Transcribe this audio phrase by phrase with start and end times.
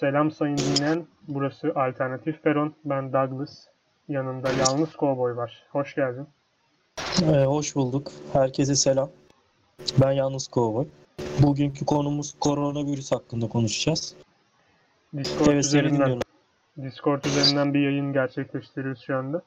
[0.00, 1.06] Selam sayın dinleyen.
[1.28, 2.74] Burası Alternatif Peron.
[2.84, 3.50] Ben Douglas.
[4.08, 5.62] Yanımda Yalnız Kovboy var.
[5.70, 6.26] Hoş geldin.
[7.22, 8.12] Ee, hoş bulduk.
[8.32, 9.10] Herkese selam.
[10.00, 10.86] Ben Yalnız Kovboy.
[11.42, 14.14] Bugünkü konumuz koronavirüs hakkında konuşacağız.
[15.16, 16.20] Discord Evet, üzerinden.
[16.82, 19.42] Discord üzerinden bir yayın gerçekleştiriyoruz şu anda.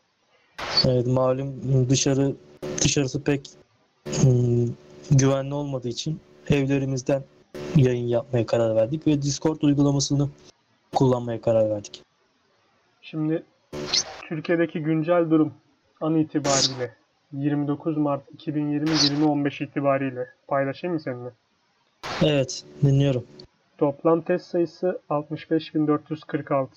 [0.86, 2.36] Evet, malum dışarı
[2.82, 3.50] dışarısı pek
[4.06, 4.68] hmm,
[5.12, 6.20] güvenli olmadığı için
[6.50, 7.24] evlerimizden
[7.78, 10.30] yayın yapmaya karar verdik ve Discord uygulamasını
[10.96, 12.04] kullanmaya karar verdik.
[13.02, 13.44] Şimdi
[14.30, 15.54] Türkiye'deki güncel durum
[16.02, 16.94] an itibariyle
[17.34, 21.30] 29 Mart 2020 2015 itibariyle paylaşayım mı seninle?
[22.22, 23.24] Evet, dinliyorum.
[23.78, 26.68] Toplam test sayısı 65.446.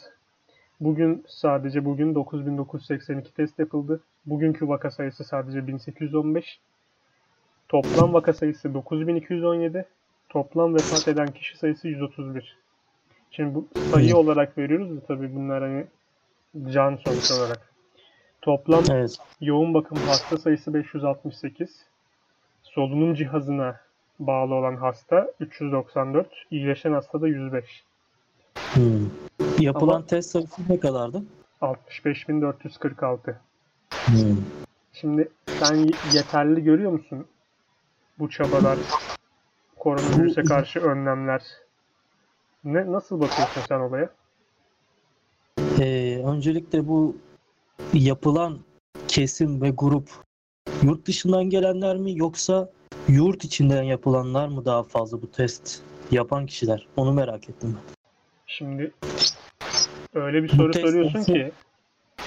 [0.80, 4.00] Bugün sadece bugün 9.982 test yapıldı.
[4.26, 6.60] Bugünkü vaka sayısı sadece 1815.
[7.68, 9.86] Toplam vaka sayısı 9217.
[10.30, 12.56] Toplam vefat eden kişi sayısı 131.
[13.30, 15.86] Şimdi bu sayı olarak veriyoruz da tabii bunlar hani
[16.72, 17.72] can sonuç olarak.
[18.42, 19.16] Toplam Evet.
[19.40, 21.86] yoğun bakım hasta sayısı 568.
[22.62, 23.80] Solunum cihazına
[24.18, 26.26] bağlı olan hasta 394.
[26.50, 27.84] İyileşen hasta da 105.
[28.74, 29.10] Hmm.
[29.58, 31.22] Yapılan Ama- test sayısı ne kadardı?
[31.62, 33.34] 65.446.
[33.90, 34.16] Hmm.
[34.92, 35.76] Şimdi sen
[36.14, 37.26] yeterli görüyor musun
[38.18, 38.78] bu çabalar,
[39.80, 41.42] koronavirüse karşı önlemler?
[42.64, 44.10] Ne nasıl bakıyorsun sen olaya?
[45.80, 47.16] Ee, öncelikle bu
[47.92, 48.58] yapılan
[49.08, 50.10] kesim ve grup
[50.82, 52.70] yurt dışından gelenler mi yoksa
[53.08, 56.86] yurt içinden yapılanlar mı daha fazla bu test yapan kişiler?
[56.96, 57.94] Onu merak ettim ben.
[58.46, 58.92] Şimdi
[60.14, 61.52] öyle bir soru soruyorsun ki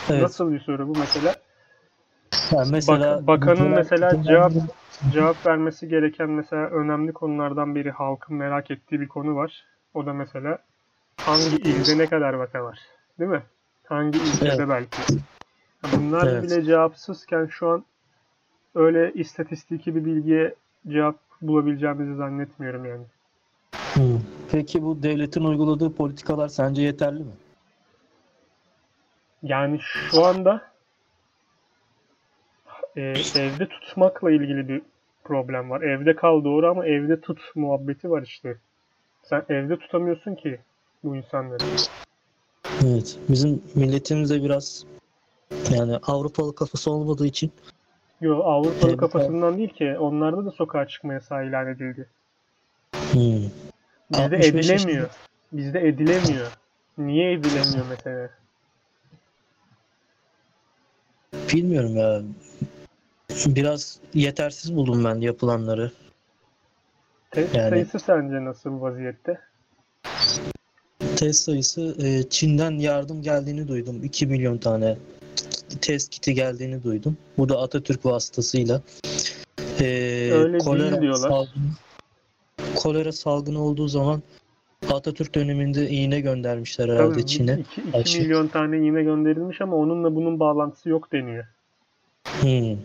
[0.10, 0.22] Evet.
[0.22, 1.36] nasıl bir soru bu mesela?
[2.52, 4.54] Yani mesela Bak- bakanın mesela cevap-
[5.12, 9.66] Cevap vermesi gereken mesela önemli konulardan biri halkın merak ettiği bir konu var.
[9.94, 10.58] O da mesela
[11.18, 12.80] hangi ilde ne kadar vaka var?
[13.20, 13.44] Değil mi?
[13.88, 14.70] Hangi ilçede Evet.
[14.70, 15.02] belki?
[15.84, 16.44] Bunlar Evet.
[16.44, 17.86] bile cevapsızken şu an
[18.76, 20.56] öyle istatistiki bir bilgiye
[20.88, 23.04] cevap bulabileceğimizi zannetmiyorum yani.
[23.94, 24.20] Hmm.
[24.52, 27.32] Peki bu devletin uyguladığı politikalar sence yeterli mi?
[29.44, 30.73] Yani şu anda
[32.96, 33.02] e,
[33.36, 34.82] evde tutmakla ilgili bir
[35.24, 35.82] problem var.
[35.82, 38.58] Evde kal doğru ama evde tut muhabbeti var işte.
[39.24, 40.60] Sen evde tutamıyorsun ki
[41.04, 41.64] bu insanları.
[42.88, 43.20] Evet.
[43.30, 44.86] Bizim milletimiz de biraz
[45.72, 47.52] yani Avrupalı kafası olmadığı için
[48.22, 49.98] Yo Avrupalı Evet, kafasından değil ki.
[50.00, 52.10] Onlarda da sokağa çıkma yasağı ilan edildi.
[53.12, 53.50] hmm.
[54.12, 55.10] Bizde 65 yaşında- edilemiyor.
[55.52, 56.52] Bizde edilemiyor.
[56.98, 58.30] Niye edilemiyor mesela?
[61.54, 62.22] Bilmiyorum ya.
[63.46, 65.92] Biraz yetersiz buldum ben yapılanları.
[67.32, 69.40] Test Yani- sayısı sence nasıl vaziyette?
[71.16, 74.04] Test sayısı e, Çin'den yardım geldiğini duydum.
[74.04, 74.98] 2 milyon tane
[75.82, 77.18] test kiti geldiğini duydum.
[77.38, 78.82] Bu da Atatürk vasıtasıyla.
[79.80, 79.86] E,
[80.34, 81.30] Öyle değil diyorlar.
[81.30, 81.72] Salgını,
[82.76, 84.22] kolera salgını olduğu zaman
[84.92, 87.60] Atatürk döneminde iğne göndermişler herhalde Çin'e.
[87.60, 88.20] 2 Aşı.
[88.22, 91.46] milyon tane iğne gönderilmiş ama onunla bunun bağlantısı yok deniyor.
[92.42, 92.78] Hmm.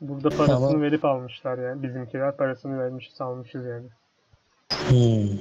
[0.00, 1.82] Burada parasını Ama- verip almışlar yani.
[1.82, 3.86] Bizimkiler parasını vermişiz almışız yani.
[4.88, 5.38] Hmm.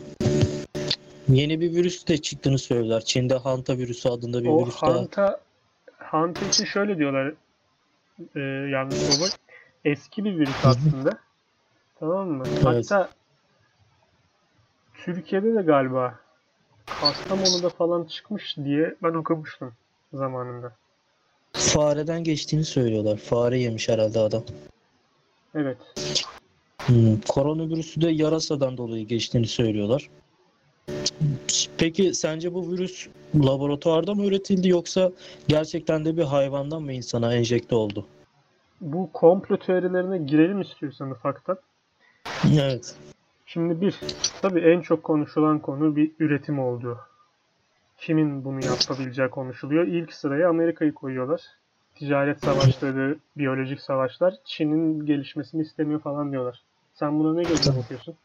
[1.28, 3.02] Yeni bir virüs de çıktığını söylüyorlar.
[3.02, 4.94] Çin'de Hanta virüsü adında bir O virüs daha.
[4.96, 5.40] Hanta,
[5.98, 7.34] Hanta için şöyle diyorlar
[8.36, 9.28] e, yalnız baba.
[9.86, 11.18] Eski bir virüs aslında.
[12.00, 12.44] Tamam mı?
[12.48, 12.66] Evet.
[12.66, 13.09] Hatta
[14.94, 16.19] Türkiye'de de galiba
[16.86, 19.74] Kastamonu'da falan çıkmış diye ben okumuştum
[20.14, 20.75] zamanında.
[21.59, 23.18] Fareden geçtiğini söylüyorlar.
[23.18, 24.44] Fare yemiş herhalde adam.
[25.56, 25.78] Evet.
[26.86, 30.09] Hmm, Koronavirüsü de yarasadan dolayı geçtiğini söylüyorlar.
[31.78, 35.12] Peki sence bu virüs laboratuvarda mı üretildi yoksa
[35.48, 38.06] gerçekten de bir hayvandan mı insana enjekte oldu?
[38.81, 41.58] Bu komplo teorilerine girelim istiyorsan ufaktan.
[42.53, 42.96] Evet.
[43.46, 43.96] Şimdi bir,
[44.42, 47.00] tabii en çok konuşulan konu bir üretim olduğu.
[48.01, 49.88] Kimin bunu yapabileceği konuşuluyor.
[49.88, 51.42] İlk sıraya Amerika'yı koyuyorlar.
[51.96, 56.63] Ticaret savaşları, biyolojik savaşlar Çin'in gelişmesini istemiyor falan diyorlar.
[56.94, 58.16] Sen buna ne gözle bakıyorsun?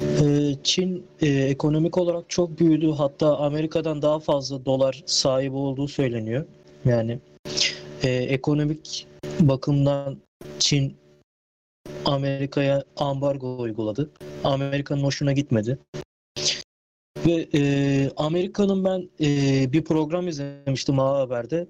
[0.00, 2.90] Ee, Çin e, ekonomik olarak çok büyüdü.
[2.90, 6.44] Hatta Amerika'dan daha fazla dolar sahibi olduğu söyleniyor.
[6.84, 7.18] Yani
[8.02, 9.06] e, ekonomik
[9.40, 10.16] bakımdan
[10.58, 10.96] Çin
[12.04, 14.10] Amerika'ya ambargo uyguladı.
[14.44, 15.78] Amerika'nın hoşuna gitmedi.
[17.26, 21.66] Ve e, Amerika'nın ben e, bir program izlemiştim A Haber'de.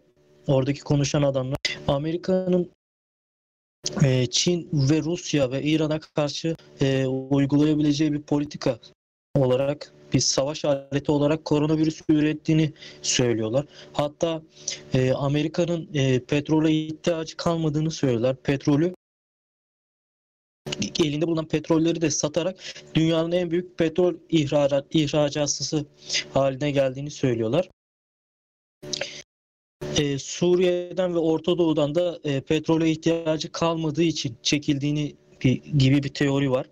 [0.47, 1.58] Oradaki konuşan adamlar
[1.88, 2.70] Amerika'nın
[4.03, 8.79] e, Çin ve Rusya ve İran'a karşı e, uygulayabileceği bir politika
[9.35, 12.73] olarak bir savaş aleti olarak koronavirüs ürettiğini
[13.03, 13.67] söylüyorlar.
[13.93, 14.43] Hatta
[14.94, 18.37] e, Amerika'nın e, petrole ihtiyacı kalmadığını söylüyorlar.
[18.37, 18.94] Petrolü
[21.04, 22.56] elinde bulunan petrolleri de satarak
[22.94, 25.87] dünyanın en büyük petrol ihracat, ihracatçısı
[26.34, 27.69] haline geldiğini söylüyorlar.
[29.98, 35.14] Ee, Suriye'den ve Orta Doğu'dan da e, petrole ihtiyacı kalmadığı için çekildiğini
[35.44, 36.66] bir, gibi bir teori var.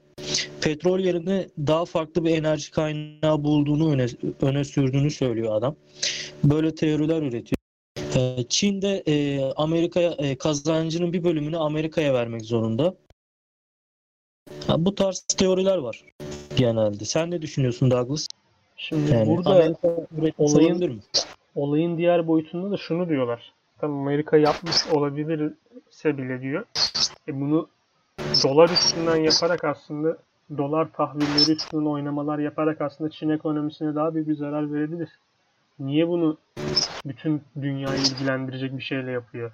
[0.61, 4.07] Petrol yerine daha farklı bir enerji kaynağı bulduğunu öne,
[4.41, 5.77] öne sürdüğünü söylüyor adam.
[6.45, 7.57] Böyle teoriler üretiyor.
[8.17, 12.97] Ee, Çin de e, Amerika'ya e, kazancının bir bölümünü Amerika'ya vermek zorunda.
[14.67, 16.05] Ha, bu tarz teoriler var
[16.57, 17.05] genelde.
[17.05, 18.29] Sen ne düşünüyorsun Douglas?
[18.77, 19.51] Şimdi Yani burada
[20.39, 21.03] olayın-
[21.55, 23.53] olayın diğer boyutunda da şunu diyorlar.
[23.79, 26.65] Tamam Amerika yapmış olabilirse bile diyor.
[27.29, 27.69] E bunu
[28.45, 30.17] dolar üstünden yaparak aslında
[30.59, 35.09] dolar tahvilleri üstünden oynamalar yaparak aslında Çin ekonomisine daha büyük bir zarar verebilir.
[35.79, 36.37] Niye bunu
[37.07, 39.53] bütün dünyayı ilgilendirecek bir şeyle yapıyor?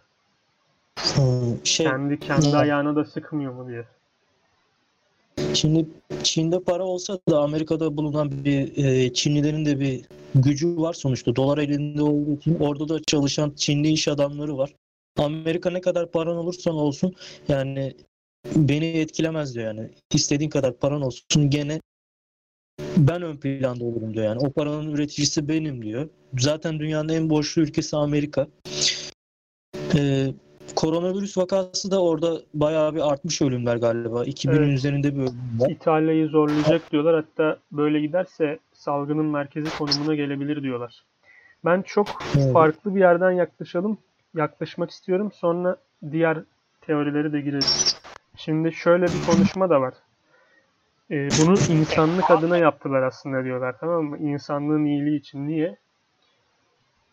[1.14, 2.54] Hmm, şey, Kendi kendi Evet.
[2.54, 3.84] ayağına da sıkmıyor mu diye.
[5.54, 5.86] Şimdi
[6.22, 10.04] Çin'de para olsa da Amerika'da bulunan bir e, Çinlilerin de bir
[10.34, 11.36] gücü var sonuçta.
[11.36, 14.74] Dolar elinde olduğu için orada da çalışan Çinli iş adamları var.
[15.18, 17.14] Amerika ne kadar paran olursan olsun
[17.48, 17.94] yani
[18.56, 19.90] beni etkilemez diyor yani.
[20.14, 21.80] İstediğin kadar paran olsun gene
[22.96, 24.38] ben ön planda olurum diyor yani.
[24.38, 26.08] O paranın üreticisi benim diyor.
[26.38, 28.46] Zaten dünyanın en borçlu ülkesi Amerika.
[29.96, 30.26] Ee,
[30.74, 34.24] koronavirüs vakası da orada bayağı bir artmış ölümler galiba.
[34.24, 34.78] 2000'in Evet.
[34.78, 35.70] üzerinde bir ölüm var.
[35.70, 37.14] İtalya'yı zorlayacak diyorlar.
[37.14, 41.04] Hatta böyle giderse salgının merkezi konumuna gelebilir diyorlar.
[41.64, 42.06] Ben çok
[42.36, 42.52] Evet.
[42.52, 43.98] farklı bir yerden yaklaşalım.
[44.36, 45.32] Yaklaşmak istiyorum.
[45.34, 45.76] Sonra
[46.12, 46.38] diğer
[46.80, 47.68] teorileri de girelim.
[48.36, 49.94] Şimdi şöyle bir konuşma da var.
[51.10, 53.76] Ee, bunu insanlık adına yaptılar aslında diyorlar.
[53.80, 54.18] Tamam mı?
[54.18, 55.48] İnsanlığın iyiliği için.
[55.48, 55.76] Niye?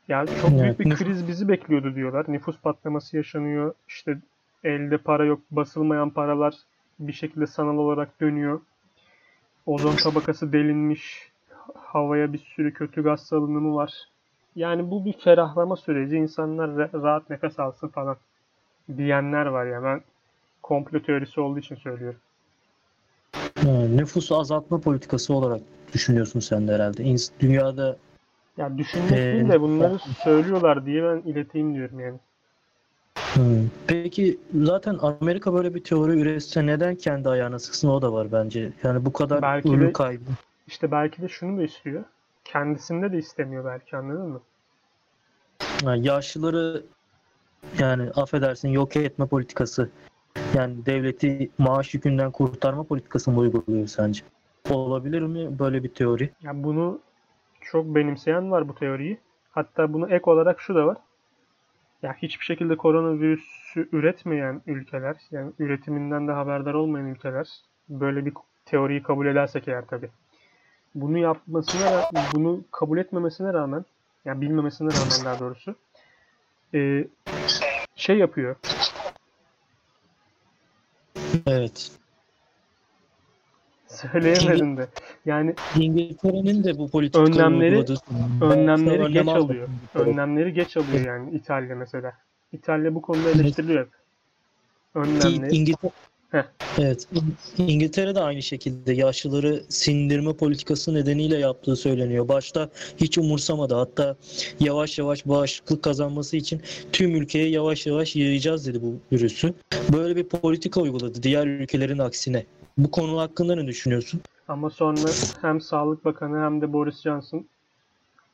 [0.08, 2.26] Yani çok büyük bir kriz bizi bekliyordu diyorlar.
[2.28, 3.74] Nüfus patlaması yaşanıyor.
[3.88, 4.18] İşte
[4.64, 5.40] elde para yok.
[5.52, 6.56] Basılmayan paralar
[7.00, 8.62] bir şekilde sanal olarak dönüyor.
[9.66, 11.32] Ozon tabakası delinmiş.
[11.76, 13.94] Havaya bir sürü kötü gaz salınımı var.
[14.56, 16.16] Yani bu bir ferahlama süreci.
[16.16, 18.18] İnsanlar ra- rahat nefes alsın falan
[18.98, 19.84] diyenler var ya.
[19.84, 20.02] Ben
[20.64, 22.20] komplo teorisi olduğu için söylüyorum.
[23.34, 25.62] Ha, nüfusu azaltma politikası olarak
[25.94, 27.04] düşünüyorsun sen de herhalde.
[27.04, 27.98] İns- Dünyada
[28.58, 32.20] Ya düşünmek Ee, değil de bunları söylüyorlar diye ben ileteyim diyorum yani.
[33.88, 38.72] Peki zaten Amerika böyle bir teori üretse neden kendi ayağına sıksın o da var bence.
[38.84, 40.24] Yani bu kadar Belki de- kaybı.
[40.68, 42.04] İşte belki de şunu da istiyor.
[42.46, 44.42] Kendisinde de istemiyor belki anladın mı?
[45.84, 46.84] Yani yaşlıları
[47.80, 49.90] yani affedersin yok etme politikası.
[50.56, 54.22] Yani devleti maaş yükünden kurtarma politikası mı uyguluyor sence?
[54.70, 56.30] Olabilir mi böyle bir teori?
[56.42, 57.00] Ya bunu
[57.72, 59.18] çok benimseyen var bu teoriyi.
[59.52, 60.98] Hatta bunu ek olarak şu da var.
[62.02, 67.48] Ya hiçbir şekilde koronavirüsü üretmeyen ülkeler, yani üretiminden de haberdar olmayan ülkeler
[67.90, 68.34] böyle bir
[68.66, 70.10] teoriyi kabul edersek eğer tabii.
[70.96, 72.02] Bunu yapmasına,
[72.34, 73.86] bunu kabul etmemesine rağmen,
[74.26, 75.76] yani bilmemesine rağmen daha doğrusu
[76.74, 77.08] e,
[77.96, 78.56] şey yapıyor.
[81.48, 81.92] Evet.
[83.88, 84.88] Söyleyemedim de.
[85.28, 87.98] Yani İngiltere'nin de bu politikayı Önlemleri-
[88.42, 89.68] önlemleri Önlem geç alıyor.
[89.96, 92.14] önlemleri geç alıyor yani İtalya mesela.
[92.54, 93.90] İtalya bu konuda eleştiriliyor hep.
[94.96, 95.56] Önlemleri.
[95.56, 95.92] İngiltere
[96.32, 96.44] Heh.
[96.80, 97.08] Evet.
[97.14, 102.28] İng- İngiltere de aynı şekilde yaşlıları sindirme politikası nedeniyle yaptığı söyleniyor.
[102.28, 103.74] Başta hiç umursamadı.
[103.76, 104.16] Hatta
[104.60, 106.62] yavaş yavaş bağışıklık kazanması için
[106.94, 109.54] tüm ülkeye yavaş yavaş yayacağız dedi bu virüsü.
[109.94, 112.46] Böyle bir politika uyguladı diğer ülkelerin aksine.
[112.78, 114.22] Bu konu hakkında ne düşünüyorsun?
[114.48, 115.12] Ama sonra
[115.42, 117.48] hem Sağlık Bakanı hem de Boris Johnson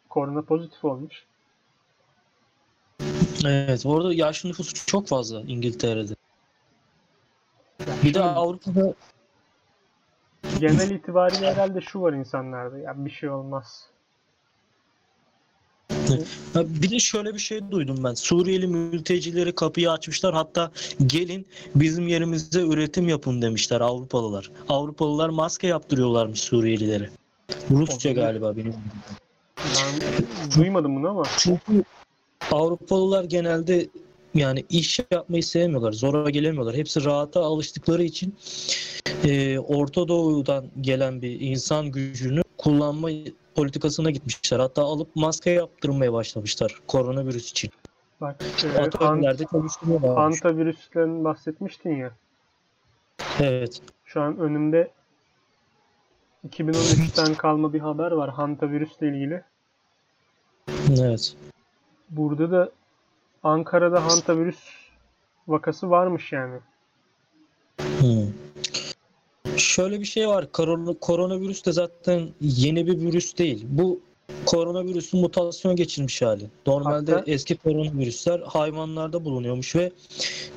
[0.10, 1.26] korona pozitif olmuş.
[3.46, 6.14] Evet, orada yaşlı nüfusu çok fazla İngiltere'de.
[8.04, 8.94] Bir de Avrupa'da
[10.60, 12.78] genel itibariyle herhalde şu var insanlarda.
[12.78, 13.93] Ya bir şey olmaz.
[16.54, 18.14] Ha, Bir de şöyle bir şey duydum ben.
[18.14, 20.34] Suriyeli mültecileri kapıyı açmışlar.
[20.34, 20.72] Hatta
[21.08, 24.52] gelin bizim yerimize üretim yapın demişler Avrupalılar.
[24.70, 27.10] Avrupalılar maske yaptırıyorlarmış Suriyelilere.
[27.72, 28.74] Rusça galiba benim.
[29.58, 30.26] Ben
[30.62, 31.84] duymadım bunu ama Çünkü
[32.52, 33.88] Avrupalılar genelde
[34.36, 35.92] yani iş yapmayı sevmiyorlar.
[35.92, 36.76] Zora gelemiyorlar.
[36.76, 38.36] Hepsi rahata alıştıkları için
[39.24, 43.10] e, Orta Doğu'dan gelen bir insan gücünü kullanma
[43.56, 44.60] politikasına gitmişler.
[44.60, 47.72] Hatta alıp maske yaptırmaya başlamışlar koronavirüs için.
[48.22, 52.12] bak e, hantavirüsten bahsetmiştin ya.
[53.40, 53.82] Evet.
[54.06, 54.92] Şu an önümde
[56.50, 59.44] 2013'ten kalma bir haber var hantavirüsle ilgili.
[61.00, 61.36] Evet.
[62.10, 62.72] Burada da
[63.44, 64.60] Ankara'da hantavirüs
[65.48, 66.60] vakası varmış yani.
[68.00, 68.28] Hmm.
[69.74, 70.52] Şöyle bir şey var.
[70.52, 73.66] Korona, koronavirüs de zaten yeni bir virüs değil.
[73.70, 74.00] Bu
[74.46, 76.44] koronavirüsün mutasyon geçirmiş hali.
[76.68, 79.92] Normalde Hatta- eski koronavirüsler hayvanlarda bulunuyormuş ve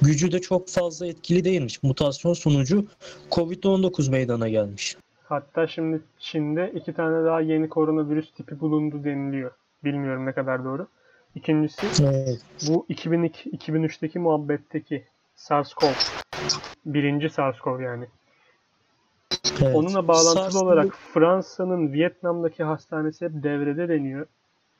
[0.03, 1.83] gücü de çok fazla etkili değilmiş.
[1.83, 2.87] Mutasyon sonucu
[3.31, 4.97] Covid-19 meydana gelmiş.
[5.25, 9.51] Hatta şimdi Çin'de iki tane daha yeni koronavirüs tipi bulundu deniliyor.
[9.85, 10.87] Bilmiyorum ne kadar doğru.
[11.35, 12.41] İkincisi Evet.
[12.69, 15.05] bu 2002 2003'teki muhabbetteki
[15.37, 15.95] SARS-CoV.
[16.87, 18.07] Birinci SARS-CoV yani.
[19.63, 19.77] Evet.
[19.77, 24.27] Onunla bağlantılı SARS- olarak Fransa'nın Vietnam'daki hastanesi hep devrede deniyor.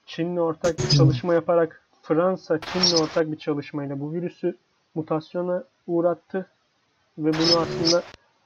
[0.07, 4.57] Çin'le ortak bir çalışma yaparak Fransa Çin'le ortak bir çalışmayla bu virüsü
[4.95, 6.47] mutasyona uğrattı
[7.19, 8.03] ve bunu aslında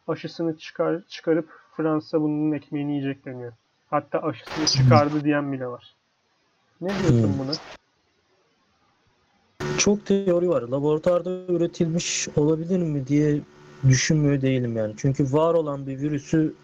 [0.09, 3.53] aşısını çıkar, çıkarıp Fransa bunun ekmeğini yiyecek deniyor.
[3.91, 5.95] Hatta aşısını çıkardı diyen bile var.
[6.81, 7.53] Ne diyorsun buna?
[9.79, 10.63] Çok teori var.
[10.63, 13.41] Laboratuvarda üretilmiş olabilir mi diye
[13.89, 14.95] düşünmüyor değilim yani.
[14.97, 16.55] Çünkü var olan bir virüsü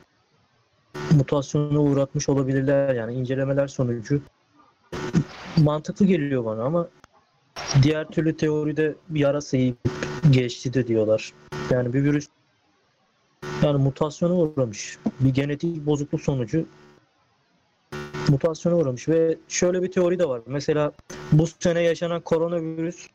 [1.16, 4.22] mutasyona uğratmış olabilirler yani incelemeler sonucu
[5.56, 6.88] mantıklı geliyor bana ama
[7.82, 9.78] diğer türlü teoride bir yarasa yiyip
[10.30, 11.32] geçti de diyorlar.
[11.70, 12.28] Yani bir virüs
[13.62, 14.98] yani mutasyona uğramış.
[15.20, 16.66] Bir genetik bozukluk sonucu
[18.28, 20.40] mutasyona uğramış ve şöyle bir teori de var.
[20.46, 20.92] Mesela
[21.32, 23.08] bu sene yaşanan koronavirüs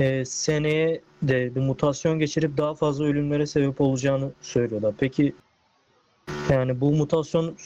[0.00, 4.94] e, seneye de bir mutasyon geçirip daha fazla ölümlere sebep olacağını söylüyorlar.
[4.98, 5.34] Peki
[6.50, 7.56] yani bu mutasyon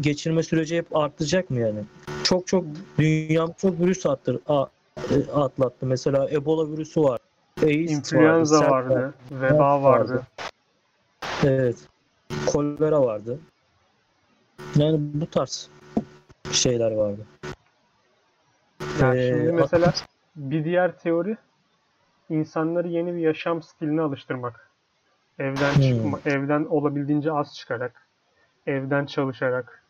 [0.00, 1.80] geçirme süreci hep artacak mı yani?
[2.24, 2.64] Çok çok
[2.98, 5.86] dünya çok virüs attır, a- e, atlattı.
[5.86, 7.18] Mesela Ebola virüsü var.
[7.62, 10.12] AIDS İnfluenza vardı, sert vardı, veba vardı.
[10.14, 10.26] vardı.
[11.44, 11.76] Evet.
[12.46, 13.38] Kolera vardı.
[14.76, 15.68] Yani bu tarz
[16.52, 17.26] şeyler vardı.
[19.00, 19.92] Yani Ee, şimdi mesela
[20.36, 21.36] bir diğer teori
[22.30, 24.70] insanları yeni bir yaşam stiline alıştırmak.
[25.38, 25.80] Evden Hmm.
[25.82, 28.08] çıkma, evden olabildiğince az çıkarak,
[28.66, 29.84] evden çalışarak.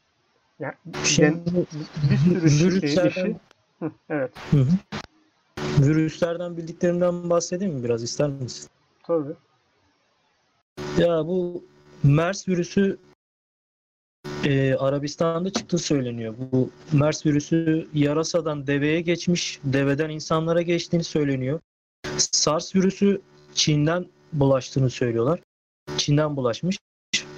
[0.58, 1.66] Yani Şimdi
[2.10, 3.36] bir sürü şey, virüslerden- işi.
[3.80, 4.68] Hı, evet, Hı hı.
[5.86, 8.70] Virüslerden bildiklerimden bahsedeyim mi biraz ister misin?
[9.02, 9.32] tabii.
[10.98, 11.64] Ya bu
[12.04, 12.98] MERS virüsü
[14.44, 16.34] e, Arabistan'da çıktığı söyleniyor.
[16.52, 21.60] Bu MERS virüsü yarasadan deveye geçmiş, deveden insanlara geçtiğini söyleniyor.
[22.20, 23.20] SARS virüsü
[23.54, 25.40] Çin'den bulaştığını söylüyorlar.
[25.96, 26.78] Çin'den bulaşmış.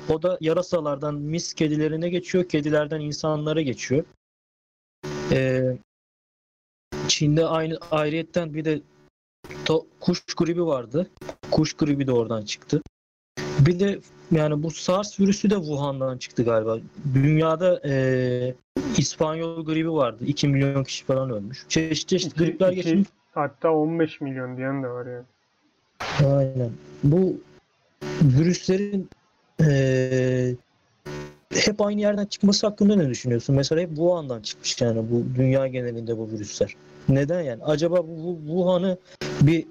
[0.09, 4.05] O da yarasalardan mis kedilerine geçiyor, kedilerden insanlara geçiyor.
[5.33, 5.63] E,
[7.09, 8.81] Çin'de aynı ayrıyetten bir de
[9.65, 11.11] to- kuş gribi vardı.
[11.51, 12.83] Kuş gribi de oradan çıktı.
[13.39, 14.01] Bir de
[14.33, 16.79] yani bu SARS virüsü de Wuhan'dan çıktı galiba.
[17.15, 18.55] Dünyada eee
[18.99, 20.25] İspanyol gribi vardı.
[20.27, 21.67] 2 milyon kişi falan ölmüş.
[21.69, 23.09] Çeşit çeşit gripler geçmiş.
[23.33, 25.25] Hatta 15 milyon diyen de var yani.
[26.35, 26.71] Aynen.
[27.05, 27.41] Bu
[28.23, 29.09] virüslerin
[29.61, 30.57] eee,
[31.55, 33.57] hep aynı yerden çıkması hakkında ne düşünüyorsun?
[33.57, 36.77] Mesela hep Wuhan'dan çıkmış yani bu dünya genelinde bu virüsler.
[37.09, 37.65] Neden yani?
[37.65, 38.99] Acaba bu Wuhan'ı
[39.43, 39.67] bir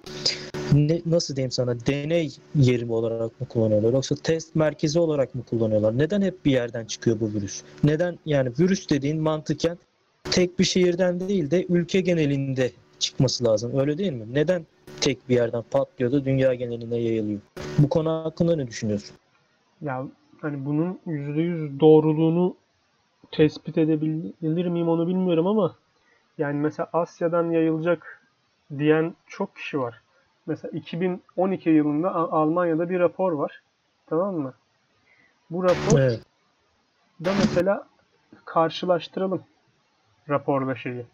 [0.74, 5.98] ne, nasıl diyeyim sana deney yeri olarak mı kullanıyorlar yoksa test merkezi olarak mı kullanıyorlar?
[5.98, 7.62] Neden hep bir yerden çıkıyor bu virüs?
[7.84, 9.78] Neden yani virüs dediğin mantıken
[10.24, 13.80] tek bir şehirden değil de ülke genelinde çıkması lazım.
[13.80, 14.26] Öyle değil mi?
[14.34, 14.66] Neden
[15.02, 17.40] tek bir yerden patlıyor da dünya geneline yayılıyor?
[17.78, 19.16] Bu konu hakkında ne düşünüyorsun?
[19.82, 20.06] Ya
[20.42, 22.56] hani bunun %100 doğruluğunu
[23.32, 25.76] tespit edebilir miyim onu bilmiyorum ama
[26.38, 28.22] yani mesela Asya'dan yayılacak
[28.78, 30.02] diyen çok kişi var.
[30.46, 33.62] Mesela 2012 yılında Almanya'da bir rapor var.
[34.08, 34.54] Tamam mı?
[35.50, 36.22] Bu rapor Evet.
[37.26, 37.88] da mesela
[38.46, 39.44] karşılaştıralım
[40.30, 41.06] raporda şeyi.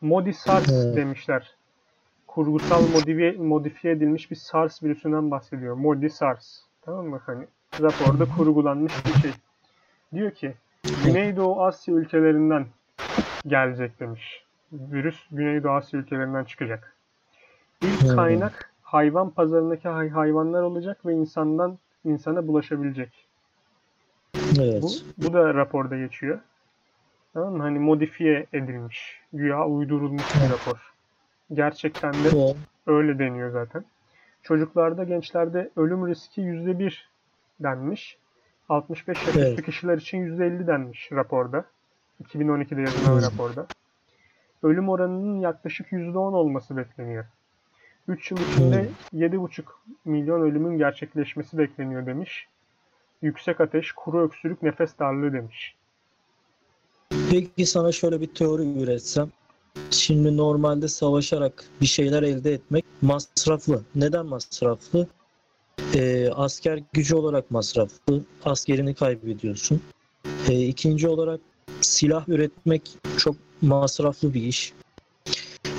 [0.00, 0.96] Modi SARS Evet.
[0.96, 1.50] demişler.
[2.26, 5.74] Kurgusal modifiye, modifiye edilmiş bir SARS virüsünden bahsediyor.
[5.74, 6.60] Modi SARS.
[6.82, 7.20] Tamam mı?
[7.26, 7.44] Hani
[7.80, 9.30] raporda kurgulanmış bir şey.
[10.14, 10.54] Diyor ki
[11.04, 12.66] Güneydoğu Asya ülkelerinden
[13.46, 14.44] gelecek demiş.
[14.72, 16.92] Virüs Güneydoğu Asya ülkelerinden çıkacak.
[17.82, 23.26] İlk kaynak hayvan pazarındaki hay- hayvanlar olacak ve insandan insana bulaşabilecek.
[24.60, 24.82] Evet.
[24.82, 24.88] Bu,
[25.18, 26.38] bu da raporda geçiyor.
[27.36, 27.62] Tamam mı?
[27.62, 29.20] Hani modifiye edilmiş.
[29.32, 30.92] Güya uydurulmuş bir rapor.
[31.52, 32.54] Gerçekten de
[32.86, 33.84] öyle deniyor zaten.
[34.42, 37.08] Çocuklarda, gençlerde ölüm riski %1
[37.60, 38.18] denmiş.
[38.68, 39.64] 65 yaş üstü Evet.
[39.64, 41.64] kişiler için %50 denmiş raporda.
[42.24, 43.66] 2012'de yazılan raporda.
[44.62, 47.24] Ölüm oranının yaklaşık %10 olması bekleniyor.
[48.08, 49.64] 3 yıl içinde 7,5
[50.04, 52.48] milyon ölümün gerçekleşmesi bekleniyor demiş.
[53.22, 55.75] yüksek ateş, kuru öksürük, nefes darlığı demiş.
[57.30, 59.30] Peki sana şöyle bir teori üretsem.
[59.90, 63.82] Şimdi normalde savaşarak bir şeyler elde etmek masraflı.
[63.94, 65.06] Neden masraflı?
[65.94, 68.24] Ee, asker gücü olarak masraflı.
[68.44, 69.80] Askerini kaybediyorsun.
[70.48, 71.40] Ee, ikinci olarak
[71.80, 72.82] silah üretmek
[73.16, 74.72] çok masraflı bir iş.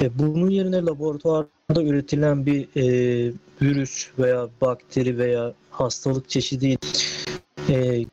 [0.02, 6.78] E, bunun yerine laboratuvarda üretilen bir e, virüs veya bakteri veya hastalık çeşidi
[7.70, 8.06] e,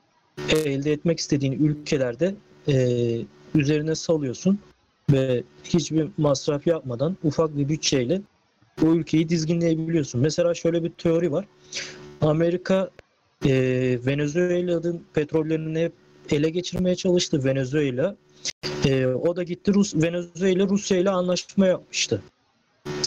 [0.49, 2.35] elde etmek istediğin ülkelerde
[2.69, 3.19] e,
[3.55, 4.59] üzerine salıyorsun
[5.13, 8.21] ve hiçbir masraf yapmadan ufak bir bütçeyle
[8.83, 10.21] o ülkeyi dizginleyebiliyorsun.
[10.21, 11.45] Mesela şöyle bir teori var.
[12.21, 12.91] Amerika
[13.45, 13.51] e,
[14.07, 15.93] Venezuela'nın petrollerini hep
[16.31, 18.17] ele geçirmeye çalıştı Venezuela.
[18.85, 22.23] E, o da gitti Rus Venezuela Rusya ile anlaşma yapmıştı.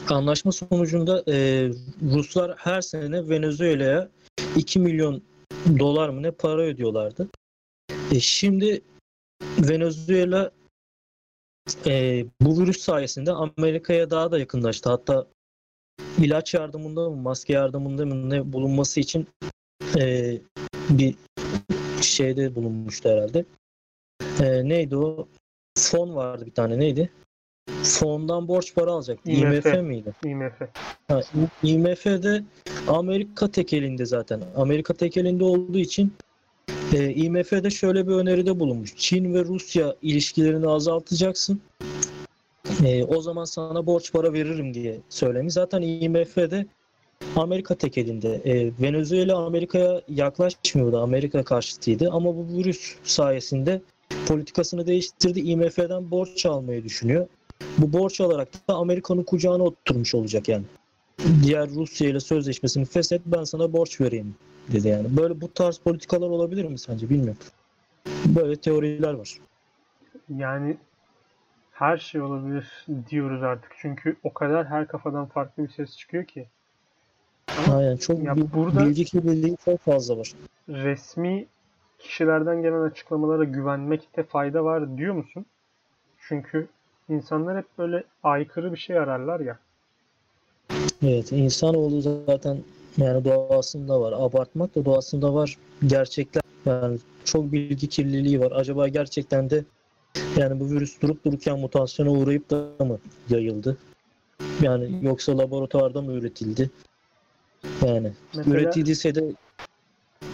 [0.10, 1.70] Anlaşma sonucunda e,
[2.14, 4.10] Ruslar her sene Venezuela'ya
[4.56, 5.22] 2 milyon
[5.80, 7.28] dolar mı ne para ödüyorlardı.
[8.12, 8.82] E, şimdi
[9.42, 10.52] Venezuela
[11.86, 14.90] e, bu virüs sayesinde Amerika'ya daha da yakınlaştı.
[14.90, 15.28] Hatta
[16.18, 19.28] ilaç yardımında mı, maske yardımında mı ne bulunması için
[20.00, 20.38] e,
[20.90, 21.16] bir
[22.02, 23.46] şeyde bulunmuştu herhalde.
[24.42, 25.28] E, neydi o?
[25.78, 27.10] Fon vardı bir tane neydi?
[27.84, 29.32] Fondan borç para alacaktı.
[29.32, 29.66] IMF.
[29.66, 30.14] IMF miydi?
[30.26, 30.62] IMF.
[31.08, 31.22] Ha,
[31.64, 32.44] IMF'de
[32.88, 34.42] Amerika tek elinde zaten.
[34.56, 36.14] Amerika tek elinde olduğu için
[36.94, 38.96] e, IMF'de şöyle bir öneride bulunmuş.
[38.96, 41.62] Çin ve Rusya ilişkilerini azaltacaksın.
[42.86, 45.54] E, o zaman sana borç para veririm diye söylemiş.
[45.54, 46.66] Zaten IMF'de
[47.36, 48.42] Amerika tek elinde.
[48.46, 50.98] E, Venezuela Amerika'ya yaklaşmıyordu.
[50.98, 52.10] Amerika karşıtıydı.
[52.12, 53.82] Ama bu virüs sayesinde
[54.28, 55.40] politikasını değiştirdi.
[55.40, 57.28] IMF'den borç almayı düşünüyor.
[57.78, 60.64] Bu borç alarak da Amerika'nın kucağına oturmuş olacak yani.
[61.44, 64.36] Diğer Rusya ile sözleşmesini feshet ben sana borç vereyim
[64.72, 65.18] dedi yani.
[65.18, 67.38] Böyle bu tarz politikalar olabilir mi sence bilmiyorum.
[68.26, 69.38] Böyle teoriler var.
[70.30, 70.78] Yani
[71.72, 73.72] her şey olabilir diyoruz artık.
[73.82, 76.48] Çünkü o kadar her kafadan farklı bir ses çıkıyor ki.
[77.72, 80.34] Aynen çok Ya bil- burada- bilgi kirliliği çok fazla var.
[80.70, 81.46] Resmi
[82.00, 85.46] kişilerden gelen açıklamalara güvenmekte fayda var diyor musun?
[86.28, 86.68] Çünkü
[87.10, 89.60] insanlar hep böyle aykırı bir şey ararlar ya.
[91.04, 92.58] Evet insanoğlu zaten
[92.98, 94.14] yani doğasında var.
[94.14, 95.58] Abartmak da doğasında var.
[95.88, 98.52] Gerçekler yani çok bilgi kirliliği var.
[98.56, 99.64] Acaba gerçekten de
[100.38, 103.78] yani bu virüs durup dururken mutasyona uğrayıp da mı yayıldı?
[104.62, 106.70] Yani yoksa laboratuvarda mı üretildi?
[107.86, 109.24] Yani Mesela üretildiyse de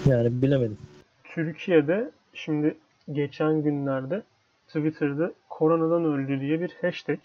[0.05, 0.77] yani bilemedim.
[1.23, 2.77] Türkiye'de şimdi
[3.11, 4.23] geçen günlerde
[4.67, 7.19] Twitter'da koronadan öldü diye bir hashtag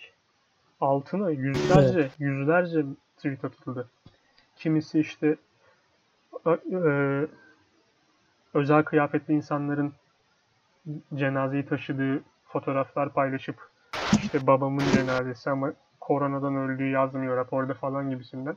[0.80, 2.84] altına yüzlerce yüzlerce
[3.16, 3.88] tweet atıldı.
[4.58, 5.36] Kimisi işte
[6.46, 7.26] e,
[8.54, 9.92] özel kıyafetli insanların
[11.14, 13.56] cenazeyi taşıdığı fotoğraflar paylaşıp
[14.18, 18.56] işte babamın cenazesi ama koronadan öldüğü yazmıyor raporda falan gibisinden.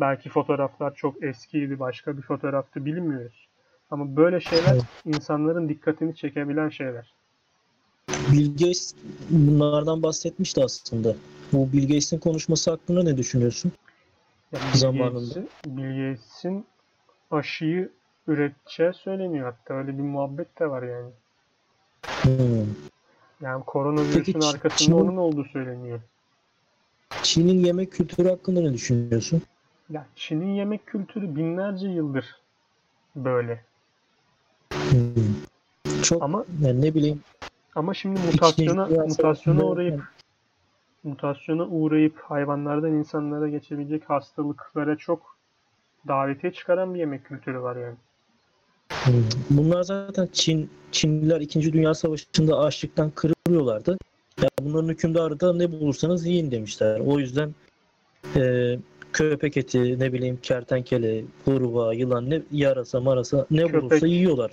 [0.00, 3.48] Belki fotoğraflar çok eskiydi, başka bir fotoğraftı bilmiyoruz.
[3.90, 7.14] Ama böyle şeyler insanların dikkatini çekebilen şeyler.
[8.32, 8.94] Bill Gates
[9.30, 11.14] bunlardan bahsetmişti aslında.
[11.52, 13.72] Bu Bill Gates'in konuşması hakkında ne düşünüyorsun?
[14.54, 15.34] Yani Zamanında.
[15.66, 16.66] Bill Gates'in
[17.30, 17.92] aşıyı
[18.26, 19.52] üreteceği söyleniyor.
[19.52, 21.10] Hatta öyle bir muhabbet de var yani.
[22.22, 22.74] Hmm.
[23.40, 26.00] Yani koronavirüsün Peki arkasında Çin- onun olduğu söyleniyor.
[27.22, 29.42] Çin'in yemek kültürü hakkında ne düşünüyorsun?
[29.90, 32.40] Ya Çin'in yemek kültürü binlerce yıldır
[33.16, 33.64] böyle.
[34.72, 36.02] Hmm.
[36.02, 37.20] Çok Ama yani ne bileyim
[37.74, 40.02] ama şimdi mutasyona mutasyona uğrayıp
[41.04, 45.36] mutasyona uğrayıp hayvanlardan insanlara geçebilecek hastalıklara çok
[46.08, 47.96] davetiye çıkaran bir yemek kültürü var yani.
[49.50, 51.72] Bunlar zaten Çin Çinliler 2.
[51.72, 53.98] Dünya Savaşı'nda açlıktan kırılıyorlardı.
[54.42, 57.00] Ya bunların hükümdarı da ne bulursanız yiyin demişler.
[57.00, 57.54] O yüzden
[58.36, 58.74] e,
[59.12, 63.82] köpek eti, ne bileyim kertenkele, kurbağa, yılan ne yarasa marasa ne Köpek.
[63.82, 64.50] bulursa yiyorlar.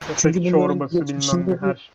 [0.00, 1.90] Köpek Çünkü çorbası bilmem ne her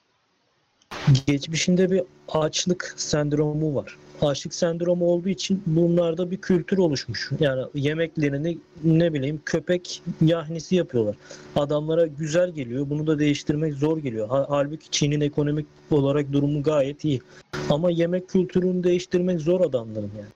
[1.28, 3.98] Geçmişinde bir açlık sendromu var.
[4.22, 7.32] Açlık sendromu olduğu için bunlarda bir kültür oluşmuş.
[7.39, 11.15] Yani yemeklerini ne bileyim köpek yahnisi yapıyorlar.
[11.56, 12.89] Adamlara güzel geliyor.
[12.89, 14.28] Bunu da değiştirmek zor geliyor.
[14.30, 17.22] Ha- Halbuki Çin'in ekonomik olarak durumu gayet iyi.
[17.70, 20.30] Ama yemek kültürünü değiştirmek zor adamların yani.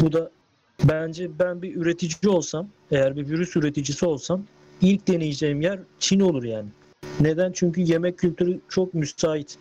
[0.00, 0.30] Bu da
[0.84, 4.42] bence ben bir üretici olsam, eğer bir virüs üreticisi olsam
[4.82, 6.68] ilk deneyeceğim yer Çin olur yani.
[7.20, 7.52] Neden?
[7.52, 9.58] Çünkü yemek kültürü çok müsait.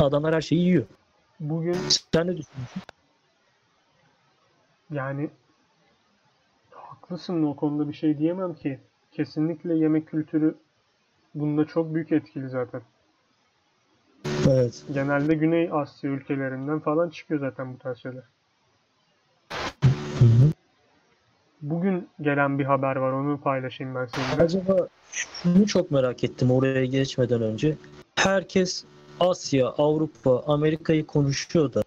[0.00, 0.84] Adamlar her şeyi yiyor.
[1.40, 1.76] bugün
[2.14, 2.82] Sen ne düşünüyorsun?
[4.90, 5.30] Yani
[6.70, 8.80] haklısın o konuda bir şey diyemem ki.
[9.12, 10.54] kesinlikle yemek kültürü
[11.34, 12.80] bunda çok büyük etkili zaten.
[14.50, 14.82] Evet.
[14.94, 18.22] Genelde Güney Asya ülkelerinden falan çıkıyor zaten bu tarz şeyler.
[20.18, 20.52] Hı hı.
[21.62, 24.42] Bugün gelen bir haber var onu paylaşayım ben seninle.
[24.44, 27.76] Acaba şunu çok merak ettim oraya geçmeden önce.
[28.16, 28.84] Herkes
[29.20, 31.82] Asya, Avrupa, Amerika'yı konuşuyor da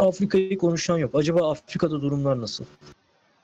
[0.00, 1.14] Afrika'yı konuşan yok.
[1.14, 2.64] Acaba Afrika'da durumlar nasıl?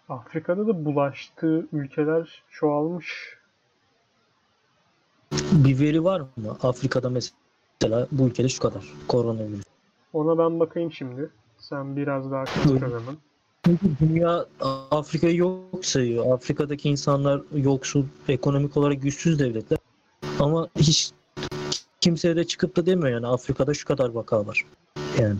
[0.09, 3.37] Afrika'da da bulaştığı ülkeler çoğalmış.
[5.33, 6.57] Bir veri var mı?
[6.63, 9.65] Afrika'da mesela bu ülkede şu kadar koronavirüs.
[10.13, 11.31] Ona ben bakayım şimdi.
[11.59, 12.83] Sen biraz daha konuş.
[13.65, 14.47] Çünkü dünya
[14.91, 16.33] Afrika'yı yok sayıyor.
[16.35, 19.79] Afrika'daki insanlar yoksul, ekonomik olarak güçsüz devletler.
[20.39, 21.13] Ama hiç
[22.07, 24.65] kimseye de çıkıp da demiyor yani Afrika'da şu kadar vaka var.
[25.21, 25.37] Yani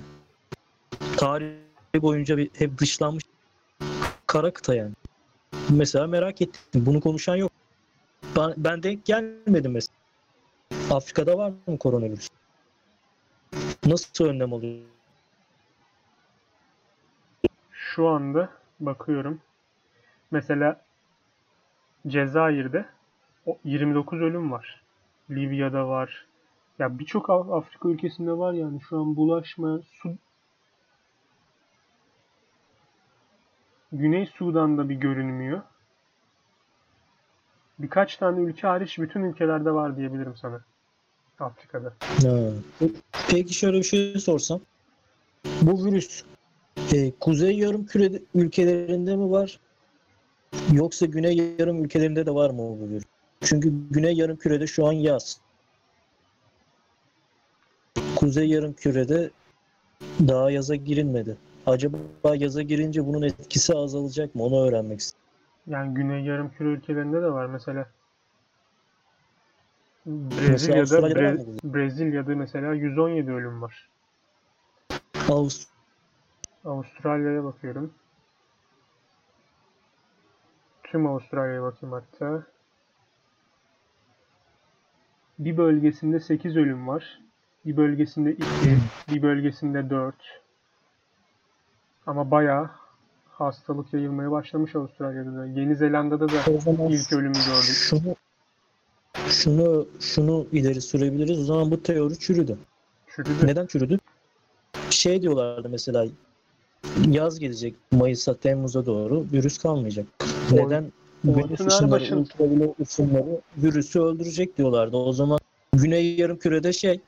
[1.17, 1.55] tarih
[2.03, 3.25] boyunca bir hep dışlanmış
[4.27, 4.93] kara kıta yani.
[5.71, 6.87] Mesela merak ettim.
[6.87, 7.53] Bunu konuşan yok.
[8.37, 9.97] Ben, ben denk gelmedim mesela.
[10.91, 12.29] Afrika'da var mı koronavirüs?
[13.87, 14.79] Nasıl önlem alıyor?
[17.73, 18.49] Şu anda
[18.81, 19.41] bakıyorum.
[20.31, 20.81] Mesela
[22.07, 22.87] Cezayir'de
[23.47, 24.83] o 29 ölüm var.
[25.31, 26.27] Libya'da var.
[26.79, 30.17] Ya birçok Af- Afrika ülkesinde var yani şu an bulaşma su
[33.93, 35.63] Güney Sudan'da bir görünmüyor.
[37.79, 40.61] Birkaç tane ülke hariç bütün ülkelerde var diyebilirim sana.
[41.41, 41.93] Afrika'da.
[43.29, 44.61] Peki şöyle bir şey sorsam.
[45.63, 46.25] Bu virüs
[46.95, 49.61] e, Kuzey Yarımküre ülkelerinde mi var?
[50.73, 53.05] Yoksa Güney Yarım ülkelerinde de var mı bu virüs?
[53.41, 55.41] Çünkü Güney Yarımküre'de şu an yaz.
[58.17, 59.31] Kuzey Yarımküre'de
[60.29, 61.37] daha yaza girilmedi.
[61.67, 61.97] Acaba
[62.35, 64.43] yaza girince bunun etkisi azalacak mı?
[64.43, 65.25] Onu öğrenmek istedim.
[65.67, 67.47] Yani Güney Yarımküre ülkelerinde de var.
[67.47, 67.87] Mesela
[70.07, 71.75] Mesela Brezilya'da var Bre-?
[71.75, 73.89] Brezilya'da mesela 117 ölüm var.
[75.29, 75.69] Avust
[76.65, 77.95] Avustralya'ya bakıyorum.
[80.83, 82.43] Tüm Avustralya'ya bakayım hatta.
[85.39, 87.21] Bir bölgesinde 8 ölüm var.
[87.67, 88.45] Bir bölgesinde 2,
[89.13, 90.15] bir bölgesinde 4.
[92.07, 92.71] Ama bayağı
[93.31, 95.47] hastalık yayılmaya başlamış Avustralya'da da.
[95.47, 96.41] Yeni Zelanda'da da
[96.89, 97.77] ilk ölümü gördük.
[97.91, 98.17] şunu
[99.29, 101.41] şunu şunu ileri sürebiliriz.
[101.41, 102.59] O zaman bu teori çürüdü.
[103.07, 103.47] Çürüdü.
[103.47, 103.99] Neden çürüdü?
[104.91, 106.07] Şey diyorlardı mesela
[107.09, 110.07] yaz gelecek Mayıs'a Temmuz'a doğru virüs kalmayacak.
[110.53, 110.93] Neden?
[111.25, 114.97] Güneş ışınları, ultraviyole ışınları virüsü öldürecek diyorlardı.
[114.97, 115.39] O zaman
[115.73, 117.01] Güney Yarımküre'de şey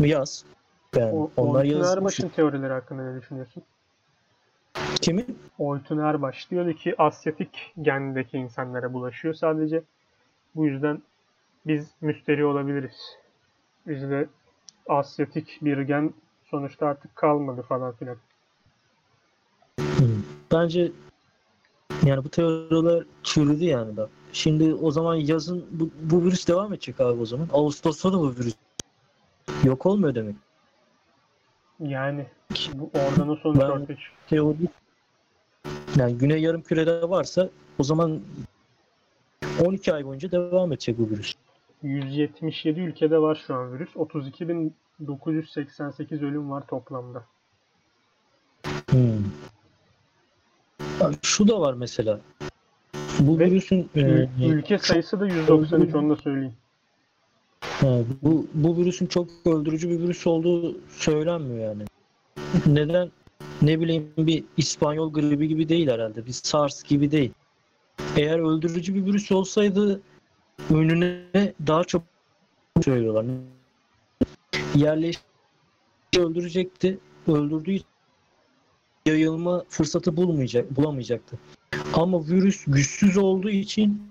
[0.00, 0.44] yaz.
[0.96, 1.96] Yani O, onlar Oytun yaz.
[1.96, 3.62] Erbaş'ın teorileri hakkında ne düşünüyorsun?
[5.00, 5.38] Kimin?
[5.58, 9.82] Oytun Erbaş diyordu ki Asyatik gendeki insanlara bulaşıyor sadece.
[10.54, 11.02] Bu yüzden
[11.66, 13.16] biz müsteri olabiliriz.
[13.86, 14.28] Bizde
[14.88, 16.14] Asyatik bir gen
[16.44, 18.16] sonuçta artık kalmadı falan filan.
[19.80, 20.04] Hı.
[20.52, 20.92] Bence
[22.04, 24.08] yani bu teoriler çürüdü yani da.
[24.32, 27.48] Şimdi o zaman yazın bu, bu virüs devam edecek abi o zaman.
[27.52, 28.54] Ağustos'ta da bu virüs
[29.64, 30.36] yok olmuyor demek.
[31.80, 32.26] Yani
[32.74, 33.96] bu oradan o sonuç Ben- ortaya
[34.28, 34.56] teori
[35.96, 38.20] yani Güney Yarımküre'de varsa o zaman
[39.64, 41.34] 12 ay boyunca devam edecek bu virüs.
[41.82, 43.90] 177 ülkede var şu an virüs.
[43.96, 47.24] 32.988 ölüm var toplamda.
[48.90, 49.24] Hmm.
[51.00, 52.20] Abi Şu da var mesela.
[53.20, 56.54] Bu Ve virüsün e, Ül- Ülke çok sayısı da 193 onu da söyleyeyim.
[58.22, 61.82] Bu bu virüsün çok öldürücü bir virüs olduğu söylenmiyor yani.
[62.66, 63.10] Neden?
[63.62, 66.26] Ne bileyim bir İspanyol gribi gibi değil herhalde.
[66.26, 67.32] Bir SARS gibi değil.
[68.16, 70.00] Eğer öldürücü bir virüs olsaydı
[70.70, 72.02] önüne daha çok
[72.84, 73.26] söylüyorlar.
[74.74, 75.22] Yerleşik
[76.18, 76.98] öldürecekti.
[77.28, 77.78] Öldürdüğü
[79.06, 81.38] yayılma fırsatı bulmayacak, bulamayacaktı.
[81.94, 84.02] Ama virüs güçsüz olduğu için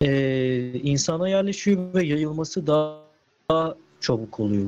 [0.00, 3.07] eee, insana yerleşiyor ve yayılması daha,
[3.50, 4.66] daha çabuk oluyor.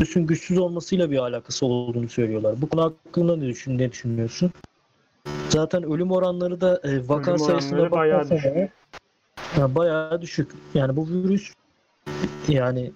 [0.00, 2.62] Virüsün güçsüz olmasıyla bir alakası olduğunu söylüyorlar.
[2.62, 4.52] Bu konu hakkında ne, düşün, ne düşünüyorsun?
[5.48, 8.72] Zaten ölüm oranları da e, vaka Ölüm sayısına bayağı düşük.
[9.36, 10.52] ha, bayağı düşük.
[10.74, 11.52] Yani bu virüs
[12.48, 12.92] yani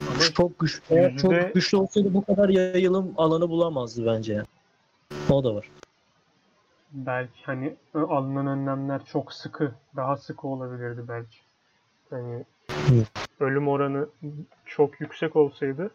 [0.00, 0.80] Ama çok güçlü.
[0.90, 4.32] Eğer yüzde- çok güçlü olsaydı bu kadar yayılım alanı bulamazdı bence.
[4.34, 4.46] yani.
[5.30, 5.70] O da var.
[6.92, 11.38] belki hani alınan önlemler çok sıkı, daha sıkı olabilirdi belki.
[12.10, 12.44] Hani
[13.40, 14.08] ölüm oranı
[14.66, 15.90] çok yüksek olsaydı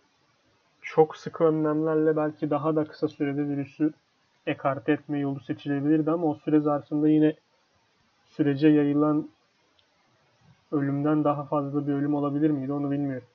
[0.81, 3.93] çok sıkı önlemlerle belki daha da kısa sürede virüsü
[4.47, 7.35] ekarte etme yolu seçilebilirdi ama o süre zarfında yine
[8.25, 9.29] sürece yayılan
[10.71, 13.27] ölümden daha fazla bir ölüm olabilir miydi onu bilmiyorum.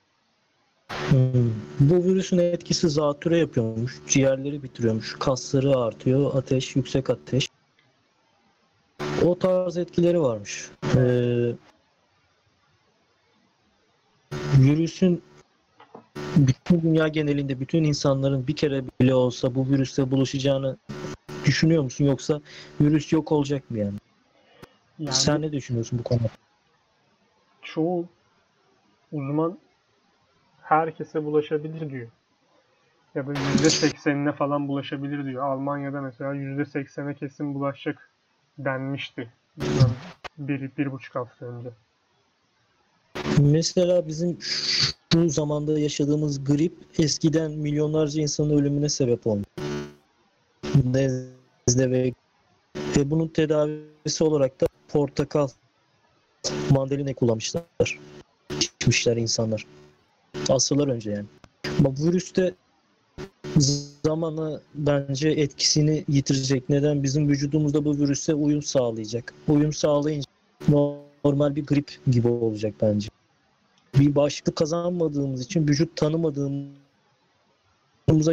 [1.09, 1.51] Hmm.
[1.79, 3.99] Bu virüsün etkisi zatüre yapıyormuş.
[4.07, 5.15] Ciğerleri bitiriyormuş.
[5.19, 6.31] Kasları artıyor.
[6.35, 7.49] Ateş, yüksek ateş.
[9.25, 10.71] O tarz etkileri varmış.
[10.95, 11.51] Ee,
[14.63, 15.23] virüsün
[16.35, 20.77] bütün dünya genelinde bütün insanların bir kere bile olsa bu virüsle bulaşacağını
[21.45, 22.05] düşünüyor musun?
[22.05, 22.41] Yoksa
[22.81, 23.97] virüs yok olacak mı yani?
[24.99, 26.29] Yani Sen ne düşünüyorsun bu konuda?
[27.61, 28.05] çoğu
[29.11, 29.57] uzman
[30.61, 32.07] herkese bulaşabilir diyor.
[33.15, 35.43] Ya da %80'ine falan bulaşabilir diyor.
[35.43, 38.09] Almanya'da mesela %80'e kesin bulaşacak
[38.57, 39.29] denmişti.
[40.37, 41.69] Bir, bir buçuk hafta önce.
[43.41, 49.45] Mesela bizim şu zamanda yaşadığımız grip eskiden milyonlarca insanın ölümüne sebep olmuş.
[50.85, 52.13] Nezle ve,
[52.97, 55.47] ve bunun tedavisi olarak da portakal,
[56.69, 57.99] mandalina kullanmışlar.
[58.57, 59.65] İçmişler insanlar.
[60.49, 61.25] Asırlar önce yani.
[61.79, 62.53] Ama bu virüs de
[64.05, 66.69] zamanla bence etkisini yitirecek.
[66.69, 67.03] Neden?
[67.03, 69.33] Bizim vücudumuzda bu virüse uyum sağlayacak.
[69.47, 70.27] Uyum sağlayınca
[70.67, 73.09] normal bir grip gibi olacak bence
[73.99, 76.73] bir bağışıklık kazanmadığımız için vücut tanımadığımıza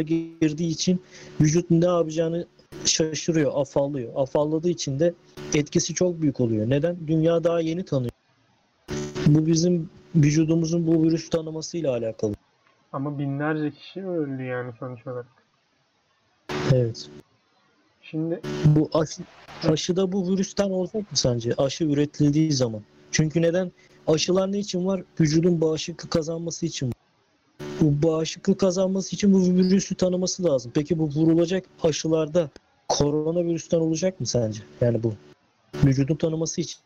[0.01, 1.01] girdiği için
[1.41, 2.45] vücut ne yapacağını
[2.85, 4.13] şaşırıyor, afallıyor.
[4.15, 5.13] Afalladığı için de
[5.53, 6.69] etkisi çok büyük oluyor.
[6.69, 6.97] Neden?
[7.07, 8.11] Dünya daha yeni tanıyor.
[9.27, 12.33] Bu bizim vücudumuzun bu virüs tanımasıyla alakalı.
[12.93, 15.27] Ama binlerce kişi öldü yani sonuç olarak.
[16.73, 17.09] Evet.
[18.01, 19.21] Şimdi Bu aşı,
[19.69, 21.53] aşıda bu virüsten olacak mı sence?
[21.57, 22.81] Aşı üretildiği zaman.
[23.11, 23.71] Çünkü neden?
[24.07, 25.03] Aşılar ne için var?
[25.19, 26.91] Vücudun bağışıklık kazanması için.
[27.81, 30.71] Bu bağışıklık kazanması için bu virüsü tanıması lazım.
[30.75, 32.49] Peki bu vurulacak aşılarda
[32.89, 34.61] koronavirüsten olacak mı sence?
[34.81, 35.13] Yani bu
[35.85, 36.81] vücudun tanıması için.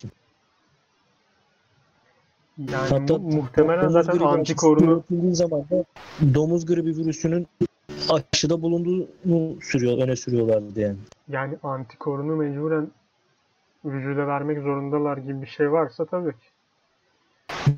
[2.57, 5.85] yani Hatta mu- muhtemelen zaten antikorunu zaman da
[6.33, 7.47] domuz gribi virüsünün
[8.09, 10.97] aşıda bulunduğunu sürüyor, öne sürüyorlardı yani.
[11.29, 12.91] yani antikorunu mecburen
[13.85, 16.45] vücuda vermek zorundalar gibi bir şey varsa tabii ki.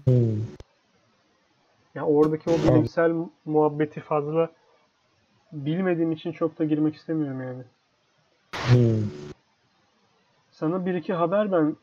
[0.06, 0.42] Hmm.
[1.96, 3.12] Ya oradaki o bilimsel
[3.46, 4.50] muhabbeti fazla
[5.52, 7.64] bilmediğim için çok da girmek istemiyorum yani.
[8.52, 9.10] Hmm.
[10.52, 11.76] Sana bir iki haber ben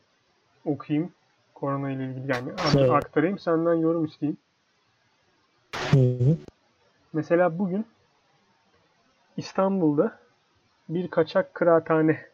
[0.65, 1.11] okuyayım.
[1.53, 2.91] Korona ile ilgili yani Evet.
[2.91, 4.37] aktarayım senden yorum isteyeyim.
[7.13, 7.85] Mesela bugün
[9.37, 10.19] İstanbul'da
[10.89, 12.25] bir kaçak kıraathane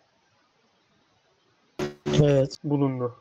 [2.22, 2.58] Evet.
[2.64, 3.16] bulundu.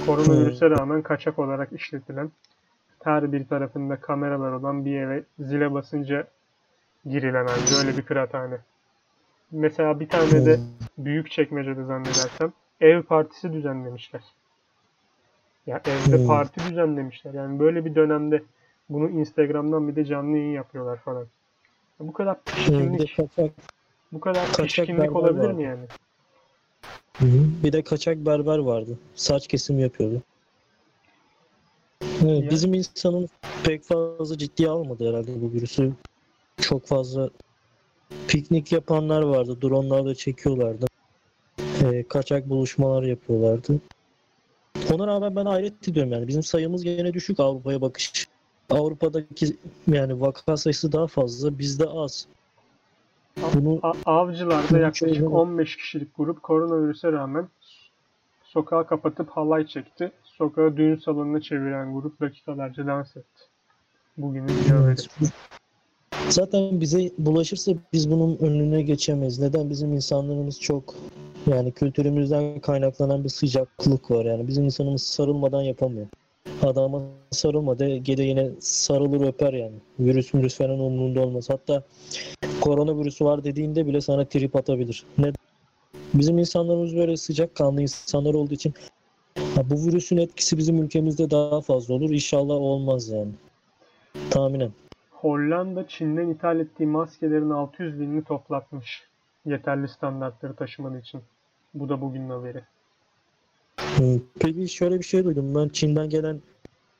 [0.00, 2.30] Koronavirüse rağmen kaçak olarak işletilen
[3.04, 6.26] her bir tarafında kameralar olan bir eve zile basınca
[7.06, 8.58] girilen halde öyle bir kıraathane.
[9.50, 10.60] Mesela bir tane de
[10.98, 14.22] büyük çekmecede zannedersem ev partisi düzenlemişler.
[15.66, 17.34] Ya evde parti düzenlemişler.
[17.34, 18.42] Yani böyle bir dönemde
[18.88, 21.26] bunu Instagram'dan bir de canlı yayın yapıyorlar falan.
[22.00, 23.16] Ya bu kadar pişkinlik,
[24.12, 25.84] bu kadar pişkinlik olabilir mi yani?
[27.18, 27.64] Hı hı.
[27.64, 28.98] bir de kaçak berber vardı.
[29.14, 30.22] Saç kesimi yapıyordu.
[32.02, 33.28] Evet, Ya- bizim insanın
[33.64, 35.92] pek fazla ciddiye almadı herhalde bu virüsü.
[36.60, 37.30] Çok fazla
[38.28, 39.58] piknik yapanlar vardı.
[39.62, 40.86] Dronlarla çekiyorlardı.
[41.82, 43.80] Ee, kaçak buluşmalar yapıyorlardı.
[44.92, 46.28] Ona rağmen ben hayret ediyorum yani.
[46.28, 48.28] Bizim sayımız gene düşük Avrupa'ya bakış.
[48.70, 49.56] Avrupa'daki
[49.92, 52.26] yani vaka sayısı daha fazla, bizde az.
[53.54, 57.48] Bunu A- Avcılar'da yaklaşık şöyle- 15 kişilik grup koronavirüse rağmen
[58.44, 60.12] sokağa kapatıp halay çekti.
[60.24, 63.42] Sokağı düğün salonuna çeviren grup dakikalarca dans etti.
[64.16, 64.48] Bugünün.
[64.72, 65.08] Evet.
[66.28, 69.38] Zaten bize bulaşırsa biz bunun önüne geçemeyiz.
[69.38, 69.70] Neden?
[69.70, 70.94] Bizim insanlarımız çok
[71.46, 74.24] yani kültürümüzden kaynaklanan bir sıcaklık var.
[74.24, 76.06] Yani bizim insanımız sarılmadan yapamıyor.
[76.62, 79.74] Adama sarılma de gede yine sarılır öper yani.
[80.00, 81.50] Virüs virüs falan umurunda olmaz.
[81.50, 81.82] Hatta
[82.60, 85.04] koronavirüsü var dediğinde bile sana trip atabilir.
[85.18, 85.32] Ne?
[86.14, 88.74] Bizim insanlarımız böyle sıcakkanlı insanlar olduğu için
[89.54, 92.10] ha, bu virüsün etkisi bizim ülkemizde daha fazla olur.
[92.10, 93.32] İnşallah olmaz yani.
[94.30, 94.70] Tahminen.
[95.10, 99.02] Hollanda Çin'den ithal ettiği maskelerin 600 binini toplatmış.
[99.46, 101.20] Yeterli standartları taşımadığı için.
[101.74, 102.62] Bu da bugünün haberi.
[103.80, 105.54] Hmm, Peki şöyle bir şey duydum.
[105.54, 106.40] Ben Çin'den gelen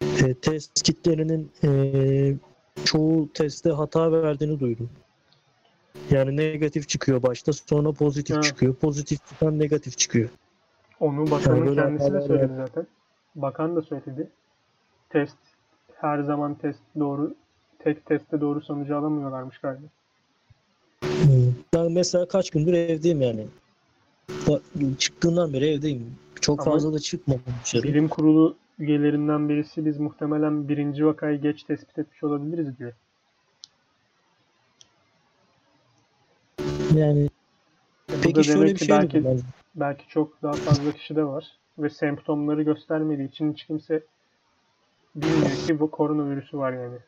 [0.03, 1.71] e, test kitlerinin e,
[2.85, 4.91] çoğu testte hata verdiğini duydum.
[6.11, 8.43] Yani negatif çıkıyor başta sonra pozitif Ha.
[8.43, 8.75] çıkıyor.
[8.75, 10.29] Pozitif çıkan negatif çıkıyor.
[11.01, 12.57] Onu bakanın böyle kendisi de söyledi var.
[12.67, 12.87] zaten.
[13.35, 14.29] Bakan da söyledi.
[15.11, 15.37] Test
[15.95, 17.35] her zaman test doğru
[17.79, 19.87] tek testte doğru sonucu alamıyorlarmış galiba.
[21.03, 21.55] Hmm.
[21.75, 23.47] Ben mesela kaç gündür evdeyim yani.
[24.47, 26.17] Ba- çıktığından beri evdeyim.
[26.41, 27.83] Çok Ama fazla da çıkmadım dışarı.
[27.83, 32.93] Bilim kurulu üyelerinden birisi biz muhtemelen birinci vakayı geç tespit etmiş olabiliriz diyor.
[36.97, 37.29] Yani
[38.23, 39.41] peki şöyle demek bir ki şey belki ben.
[39.75, 44.03] belki çok daha fazla kişi de var ve semptomları göstermediği için hiç kimse
[45.15, 46.99] bilmiyor ki bu koronavirüsü var yani.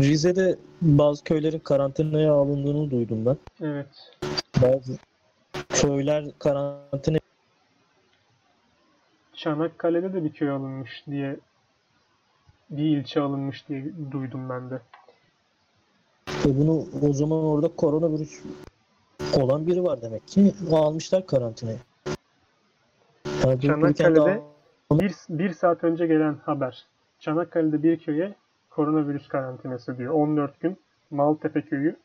[0.00, 3.36] Rize'de bazı köylerin karantinaya alındığını duydum ben.
[3.62, 4.18] Evet.
[4.62, 4.98] Bazı
[5.68, 7.18] köyler karantina
[9.32, 11.36] Çanakkale'de de bir köy alınmış diye
[12.70, 14.80] bir ilçe alınmış diye duydum ben de.
[16.44, 18.44] E bunu o zaman orada koronavirüs
[19.40, 20.54] olan biri var demek ki.
[20.72, 21.78] Almışlar karantinaya.
[23.44, 26.86] Yani Çanakkale'de daha- bir, bir saat önce gelen haber.
[27.20, 28.34] Çanakkale'de bir köye
[28.70, 30.14] koronavirüs karantinası diyor.
[30.14, 30.76] 14 gün
[31.10, 31.96] Maltepe köyü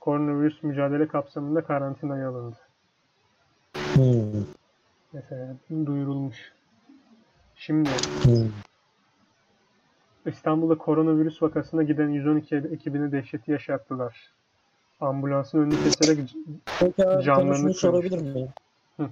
[0.00, 2.56] koronavirüs mücadele kapsamında karantinaya alındı.
[3.94, 4.44] Hmm,
[5.12, 5.56] Mesela
[5.86, 6.52] duyurulmuş.
[7.54, 7.90] Şimdi
[8.22, 8.50] hmm.
[10.26, 14.32] İstanbul'da koronavirüs vakasına giden 112 ekibini dehşeti yaşattılar.
[15.00, 16.18] Ambulansın önünü keserek
[16.80, 18.48] Peki Canlarını sorabilir miyim?
[18.96, 19.08] Hı.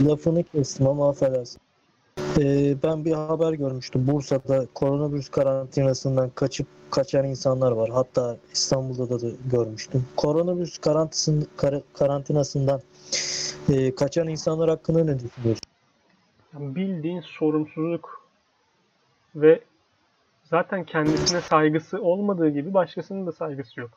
[0.00, 1.60] Lafını kestim ama affedersin.
[2.40, 4.06] Ee, ben bir haber görmüştüm.
[4.06, 7.90] Bursa'da koronavirüs karantinasından kaçıp kaçan insanlar var.
[7.90, 10.04] Hatta İstanbul'da da, da görmüştüm.
[10.16, 12.80] Koronavirüs karantisin, kar- karantinasından
[13.68, 15.60] e, kaçan insanlar hakkında ne düşünüyorsun?
[16.52, 18.26] bildiğin sorumsuzluk
[19.34, 19.60] ve
[20.44, 23.90] zaten kendisine saygısı olmadığı gibi başkasının da saygısı yok.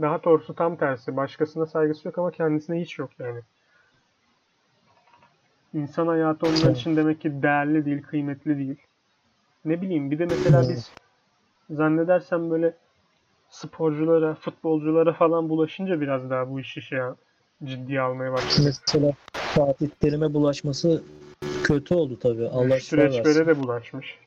[0.00, 1.16] Daha doğrusu tam tersi.
[1.16, 3.40] Başkasına saygısı yok ama kendisine hiç yok yani.
[5.74, 8.76] İnsan hayatı onlar için demek ki değerli değil, kıymetli değil.
[9.64, 10.90] Ne bileyim bir de mesela biz
[11.70, 12.74] zannedersem böyle
[13.48, 16.98] sporculara, futbolculara falan bulaşınca biraz daha bu işi şey
[17.64, 18.74] ciddiye almaya başladık.
[18.86, 21.02] Mesela Fatih Terim'e bulaşması
[21.64, 22.48] kötü oldu tabii.
[22.48, 24.18] Allah reçbere de bulaşmış.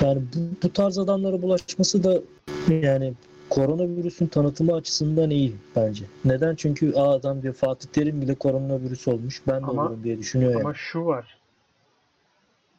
[0.00, 2.20] Yani bu, bu tarz adamlara bulaşması da
[2.68, 3.14] yani
[3.56, 6.04] koronavirüsün tanıtımı açısından iyi bence.
[6.24, 6.54] Neden?
[6.54, 9.42] Çünkü adam diyor Fatih Terim bile koronavirüs olmuş.
[9.46, 10.60] Ben de Ama- olurum diye düşünüyor yani.
[10.60, 11.38] Ama şu var.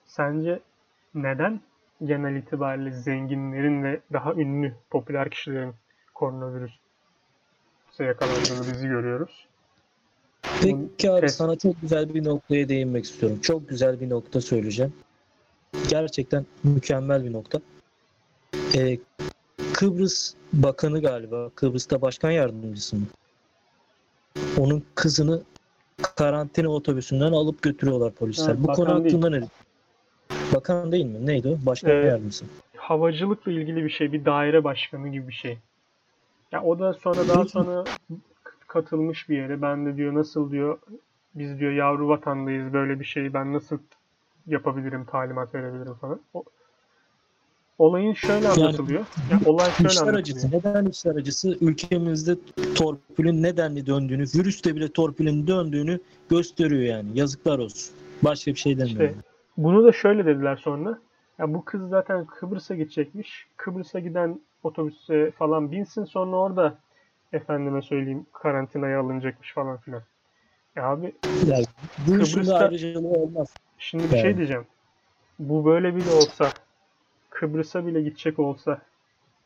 [0.06, 0.60] Sence
[1.16, 1.62] neden
[2.06, 5.74] genel itibariyle zenginlerin ve daha ünlü popüler kişilerin
[6.14, 6.74] koronavirüse
[8.00, 9.48] yakalandığını bizi görüyoruz?
[10.62, 13.40] Peki abi sana çok güzel bir noktaya değinmek istiyorum.
[13.42, 14.94] Çok güzel bir nokta söyleyeceğim.
[15.90, 17.60] Gerçekten mükemmel bir nokta.
[18.76, 18.98] Ee,
[19.78, 21.50] Kıbrıs Bakanı galiba.
[21.56, 23.06] Kıbrıs'ta başkan yardımcısı mı?
[24.60, 25.42] Onun kızını
[26.02, 28.54] karantina otobüsünden alıp götürüyorlar polisler.
[28.54, 29.42] Evet, Bu konu hakkında ne?
[30.54, 31.26] Bakan değil mi?
[31.26, 31.66] Neydi o?
[31.66, 32.46] Başkan Ee, yardımcısı.
[32.78, 35.58] Havacılıkla ilgili bir şey, bir daire başkanı gibi bir şey.
[36.52, 37.84] Ya o da sonra daha sonra
[38.68, 39.62] katılmış bir yere.
[39.62, 40.80] Ben de diyor nasıl diyor
[41.36, 43.78] biz diyor yavru vatandayız böyle bir şeyi ben nasıl
[44.48, 46.22] yapabilirim, talimat verebilirim falan.
[46.34, 46.44] O,
[47.80, 49.06] olayın şöyle anlatılıyor.
[49.32, 50.20] Ya olay şöyle İşler anlatılıyor.
[50.22, 50.52] acısı.
[50.52, 51.58] Neden işler acısı?
[51.62, 52.36] Ülkemizde
[52.76, 57.08] torpilin nedenli döndüğünü, virüste bile torpilin döndüğünü gösteriyor yani.
[57.14, 57.96] Yazıklar olsun.
[58.24, 59.06] Başka bir şey demiyorum.
[59.06, 59.16] İşte
[59.58, 61.00] bunu da şöyle dediler sonra.
[61.40, 63.48] Ya bu kız zaten Kıbrıs'a gidecekmiş.
[63.58, 66.78] Kıbrıs'a giden otobüse falan binsin sonra orada
[67.34, 70.02] efendime söyleyeyim karantinaya alınacakmış falan filan.
[70.76, 71.16] Ya abi
[71.48, 71.66] Yani
[72.08, 73.48] de Kıbrıs'ta- ayrıcalığı olmaz.
[73.78, 74.38] şimdi bir şey Evet.
[74.38, 74.66] diyeceğim.
[75.40, 76.52] Bu böyle bile olsa
[77.40, 78.82] Kıbrıs'a bile gidecek olsa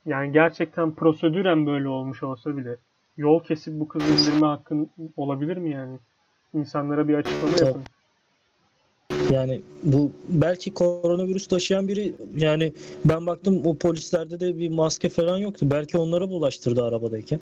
[0.05, 2.75] yani gerçekten prosedüren böyle olmuş olsa bile
[3.17, 5.99] yol kesip bu kızı indirme hakkın olabilir mi yani?
[6.53, 7.67] İnsanlara bir açıklama Tabii.
[7.67, 7.83] yapın.
[9.31, 12.73] Yani bu belki koronavirüs taşıyan biri yani
[13.05, 15.67] ben baktım o polislerde de bir maske falan yoktu.
[15.71, 17.39] Belki onlara bulaştırdı arabadayken.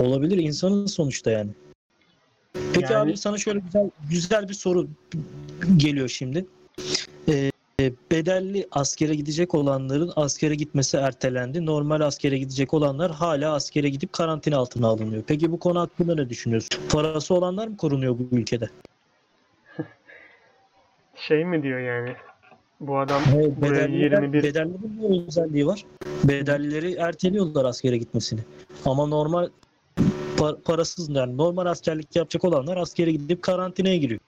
[0.00, 1.50] Olabilir insanın sonuçta yani.
[2.74, 4.86] Peki Yani- abi sana şöyle güzel güzel bir soru
[5.76, 6.46] geliyor şimdi.
[8.12, 11.66] Bedelli askere gidecek olanların askere gitmesi ertelendi.
[11.66, 15.22] Normal askere gidecek olanlar hala askere gidip karantina altına alınıyor.
[15.26, 16.80] Peki bu konu hakkında ne düşünüyorsun?
[16.92, 18.68] Parası olanlar mı korunuyor bu ülkede?
[21.16, 22.16] Şey mi diyor yani?
[22.80, 25.84] Bu adam Evet, buraya bedelliler, 21 bedellilerin bir özelliği var.
[26.24, 28.40] Bedellileri erteliyorlar askere gitmesini.
[28.84, 29.48] Ama normal
[30.36, 34.20] pa- parasız yani normal askerlik yapacak olanlar askere gidip karantinaya giriyor.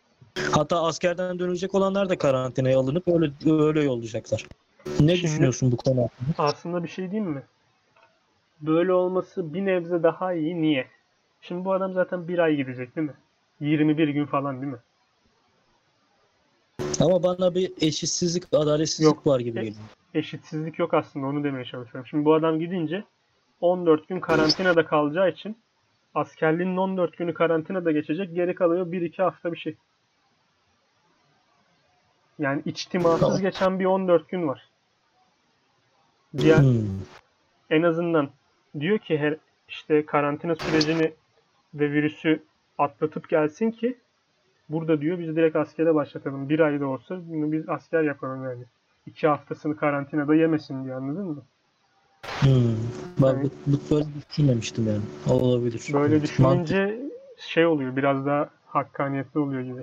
[0.53, 3.33] Hatta askerden dönecek olanlar da karantinaya alınıp öyle
[3.63, 4.47] öyle yollayacaklar.
[4.87, 6.35] Ne Şimdi- düşünüyorsun bu konu hakkında?
[6.39, 7.43] aslında bir şey diyeyim mi?
[8.61, 10.63] Böyle olması bir nebze daha iyi.
[10.63, 10.87] Niye?
[11.41, 13.15] Şimdi bu adam zaten bir ay gidecek değil mi?
[13.61, 14.79] 21 gün falan değil mi?
[17.01, 19.27] Ama bana bir eşitsizlik, adaletsizlik Yok.
[19.27, 19.85] var gibi E- geliyor.
[20.15, 22.07] Eşitsizlik yok aslında onu demeye çalışıyorum.
[22.07, 23.05] Şimdi bu adam gidince
[23.61, 25.57] 14 gün karantinada kalacağı için
[26.15, 28.35] askerliğin 14 günü karantinada geçecek.
[28.35, 29.75] Geri kalıyor 1-2 hafta bir şey.
[32.39, 33.41] Yani içtimasız Tamam.
[33.41, 34.69] geçen bir 14 gün var.
[36.37, 36.89] Diğer, Hmm.
[37.71, 38.31] en azından
[38.81, 39.37] diyor ki her
[39.69, 41.13] işte karantina sürecini
[41.75, 42.43] ve virüsü
[42.79, 43.99] atlatıp gelsin ki
[44.69, 46.49] burada diyor biz direkt askere başlatalım.
[46.49, 48.65] Bir ayda olsa bunu biz asker yapalım yani.
[49.07, 51.43] İki haftasını karantinada yemesin diye anladın mı?
[52.41, 52.77] Hmm.
[53.19, 53.53] Bak Evet.
[53.67, 55.03] bu, bu böyle düşünmemiştim yani.
[55.41, 55.91] Olabilir.
[55.93, 57.01] Böyle düşününce
[57.39, 59.83] şey oluyor biraz daha hakkaniyetli oluyor gibi.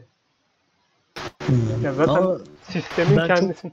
[1.45, 1.83] Hmm.
[1.83, 3.71] Ya zaten Ama sistemin ben çok- kendisi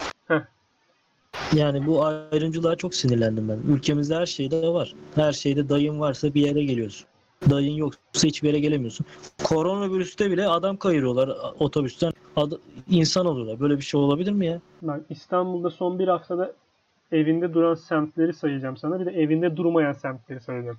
[1.52, 3.72] yani bu ayrımcılığa çok sinirlendim ben.
[3.74, 4.94] Ülkemizde her şeyde var.
[5.14, 7.06] Her şeyde dayın varsa bir yere geliyorsun.
[7.50, 9.06] Dayın yoksa hiçbir yere gelemiyorsun.
[9.44, 12.12] Koronavirüste bile adam kayırıyorlar otobüsten.
[12.36, 12.58] Ad-
[12.88, 13.60] insan oluyorlar.
[13.60, 14.60] Böyle bir şey olabilir mi ya?
[14.82, 16.52] Bak İstanbul'da son bir haftada
[17.12, 19.00] evinde duran semtleri sayacağım sana.
[19.00, 20.78] Bir de evinde durmayan semtleri sayacağım.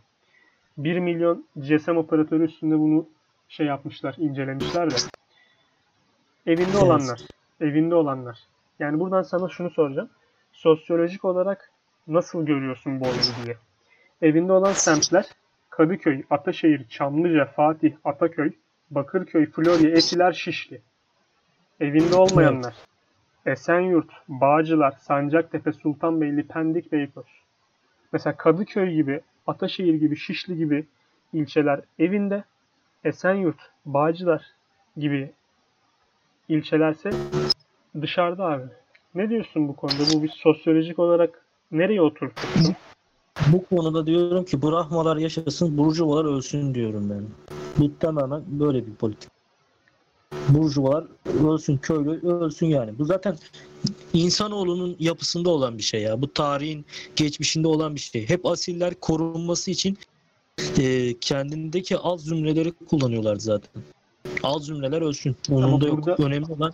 [0.77, 3.05] 1 milyon GSM operatörü üstünde bunu
[3.49, 4.95] şey yapmışlar, incelemişler de.
[6.45, 6.83] Evinde Evet.
[6.83, 7.19] olanlar.
[7.61, 8.39] Evinde olanlar.
[8.79, 10.09] Yani buradan sana şunu soracağım.
[10.51, 11.71] Sosyolojik olarak
[12.07, 13.57] nasıl görüyorsun bu olayı diye.
[14.21, 15.25] Evinde olan semtler
[15.69, 18.51] Kadıköy, Ataşehir, Çamlıca, Fatih, Ataköy,
[18.91, 20.81] Bakırköy, Florya, Etiler, Şişli.
[21.79, 22.75] Evinde olmayanlar.
[23.45, 27.25] Esenyurt, Bağcılar, Sancaktepe, Sultanbeyli, Pendik, Beykoz.
[28.13, 30.85] Mesela Kadıköy gibi, Ataşehir gibi, Şişli gibi
[31.33, 32.43] ilçeler evinde.
[33.03, 34.45] Esenyurt, Bağcılar
[34.97, 35.31] gibi
[36.49, 37.09] ilçelerse
[38.01, 38.63] dışarıda abi.
[39.15, 40.03] Ne diyorsun bu konuda?
[40.13, 42.75] Bu bir sosyolojik olarak nereye oturtursun?
[43.47, 47.23] Bu konuda diyorum ki Brahmalar yaşasın, Burjuvalar ölsün diyorum ben.
[47.77, 49.29] Bu tamamen böyle bir politik.
[50.49, 51.05] Burjuvalar
[51.47, 52.99] ölsün, köylü ölsün yani.
[52.99, 53.35] Bu zaten
[54.13, 56.21] insanoğlunun yapısında olan bir şey ya.
[56.21, 56.85] Bu tarihin
[57.15, 58.29] geçmişinde olan bir şey.
[58.29, 59.97] Hep asiller korunması için
[60.79, 63.81] e, kendindeki alt zümreleri kullanıyorlar zaten.
[64.43, 65.35] Alt zümreler ölsün.
[65.51, 65.97] Ama da yok.
[65.97, 66.73] burada- Önemli olan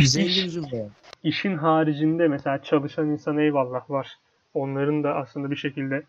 [0.00, 0.88] İş, zengin zümre.
[1.24, 4.16] işin haricinde mesela çalışan insan eyvallah var.
[4.54, 6.02] Onların da aslında bir şekilde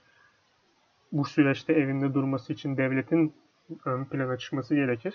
[1.12, 3.34] bu süreçte evinde durması için devletin
[3.86, 5.14] ön plana çıkması gerekir.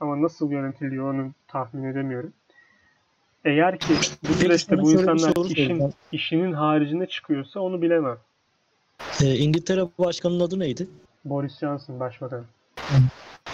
[0.00, 2.32] Ama nasıl yönetiliyor onu tahmin edemiyorum.
[3.44, 3.94] Eğer ki
[4.28, 8.16] bu süreçte bu insanlar işin işinin haricinde çıkıyorsa onu bilemem.
[9.22, 10.88] E, İngiltere Başkanı'nın adı neydi?
[11.24, 12.44] Boris Johnson başbakan.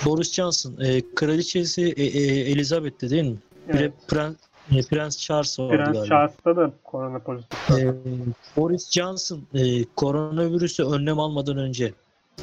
[0.05, 0.77] Boris Johnson.
[0.81, 3.37] E, kraliçesi e, e, Elizabeth'ti değil mi?
[3.69, 3.93] Bir de Evet.
[4.09, 4.35] Prens,
[4.73, 6.07] e, Prens Charles vardı Prens galiba.
[6.07, 7.71] Charles'ta da korona pozitif.
[7.71, 7.95] E,
[8.57, 11.93] Boris Johnson e, koronavirüse önlem almadan önce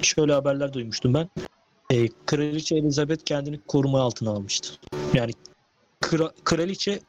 [0.02, 1.30] şöyle haberler duymuştum ben.
[1.92, 4.70] E, Kraliçe Elizabeth kendini koruma altına almıştı.
[5.14, 5.32] Yani
[6.02, 7.00] kra- kraliçe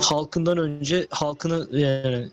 [0.00, 2.28] halkından önce halkını yani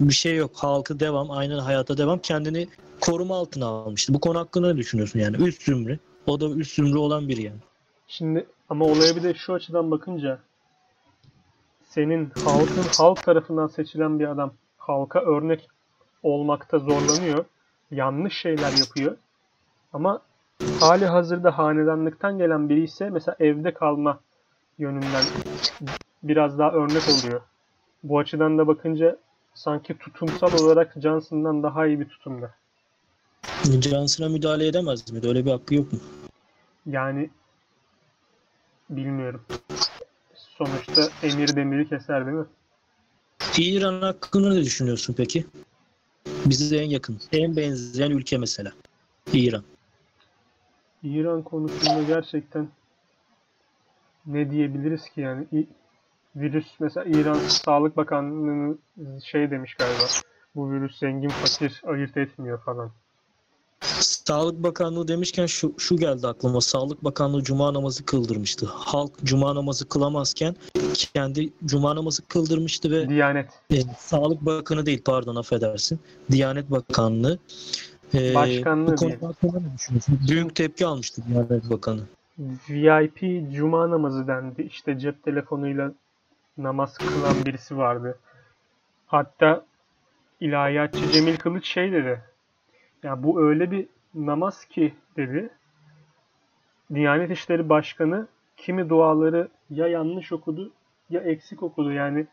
[0.00, 0.50] bir şey yok.
[0.54, 2.18] Halkı devam, aynen hayata devam.
[2.18, 2.68] Kendini
[3.00, 4.14] koruma altına almıştı.
[4.14, 5.36] Bu konu hakkında ne düşünüyorsun yani?
[5.36, 5.98] Üst zümre.
[6.26, 7.60] O da üst zümre olan biri yani.
[8.08, 10.38] Şimdi ama olaya bir de şu açıdan bakınca
[11.84, 15.68] senin halkın halk tarafından seçilen bir adam halka örnek
[16.22, 17.44] olmakta zorlanıyor.
[17.90, 19.16] Yanlış şeyler yapıyor.
[19.92, 20.22] Ama
[20.80, 24.20] hali hazırda hanedanlıktan gelen biri ise mesela evde kalma
[24.78, 25.24] yönünden
[26.22, 27.40] biraz daha örnek oluyor.
[28.02, 29.18] Bu açıdan da bakınca
[29.54, 32.54] sanki tutumsal olarak Johnson'dan daha iyi bir tutumda.
[33.82, 35.28] Johnson'a müdahale edemez miydi?
[35.28, 35.98] Öyle bir hakkı yok mu?
[36.86, 37.30] Yani
[38.90, 39.44] bilmiyorum.
[40.34, 42.46] Sonuçta emir demiri keser değil mi?
[43.58, 45.46] İran hakkında ne düşünüyorsun peki?
[46.46, 48.72] Bize en yakın, en benzeyen ülke mesela.
[49.32, 49.62] İran.
[51.02, 52.68] İran konusunda gerçekten
[54.26, 55.46] ne diyebiliriz ki yani
[56.36, 58.80] virüs mesela İran Sağlık Bakanlığı'nın
[59.24, 60.04] şey demiş galiba
[60.54, 62.92] bu virüs zengin fakir ayırt etmiyor falan.
[64.28, 66.60] Sağlık Bakanlığı demişken şu, şu geldi aklıma.
[66.60, 68.66] Sağlık Bakanlığı cuma namazı kıldırmıştı.
[68.66, 70.56] Halk cuma namazı kılamazken
[71.14, 73.50] kendi cuma namazı kıldırmıştı ve Diyanet.
[73.70, 76.00] e, Sağlık Bakanı değil pardon affedersin.
[76.30, 77.38] Diyanet Bakanlığı.
[78.14, 79.26] e, Başkanlığı bu konu diyelim.
[79.26, 80.18] hakkında ne düşünüyorsun?
[80.28, 82.00] Büyük tepki almıştı Diyanet Bakanı.
[82.70, 84.62] VIP cuma namazı dendi.
[84.62, 85.92] İşte cep telefonuyla
[86.58, 88.18] namaz kılan birisi vardı.
[89.06, 89.64] Hatta
[90.40, 92.20] ilahiyatçı Cemil Kılıç şey dedi.
[93.02, 95.50] Ya bu öyle bir namaz ki dedi.
[96.94, 100.72] Diyanet İşleri Başkanı kimi duaları ya yanlış okudu
[101.10, 102.26] ya eksik okudu yani.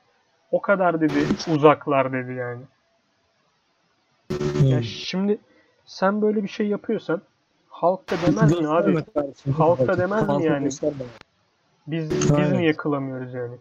[0.52, 2.62] O kadar dedi uzaklar dedi yani.
[4.64, 5.40] Ya şimdi
[5.86, 7.22] sen böyle bir şey yapıyorsan
[7.70, 9.04] halk da demez mi abi?
[9.58, 10.70] Halk da demez mi yani?
[11.88, 12.58] Biz biz Aynen.
[12.58, 13.56] niye kılamıyoruz yani?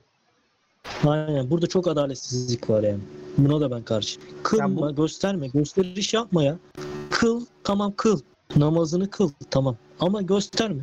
[1.07, 1.51] Aynen.
[1.51, 3.01] Burada çok adaletsizlik var yani.
[3.39, 4.21] Buna da ben karşı.
[4.43, 6.57] Kılma, Ya bu- gösterme, gösteriş yapma ya.
[7.19, 8.21] Kıl, tamam kıl.
[8.57, 9.77] Namazını kıl, tamam.
[10.01, 10.83] ama gösterme.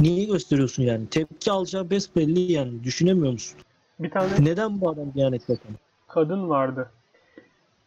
[0.00, 1.06] Niye gösteriyorsun yani?
[1.06, 2.84] Tepki alacağı besbelli yani.
[2.84, 3.60] Düşünemiyor musun?
[3.98, 5.76] Bir tane Neden bu adam Diyanet Bakanı?
[6.08, 6.90] kadın vardı.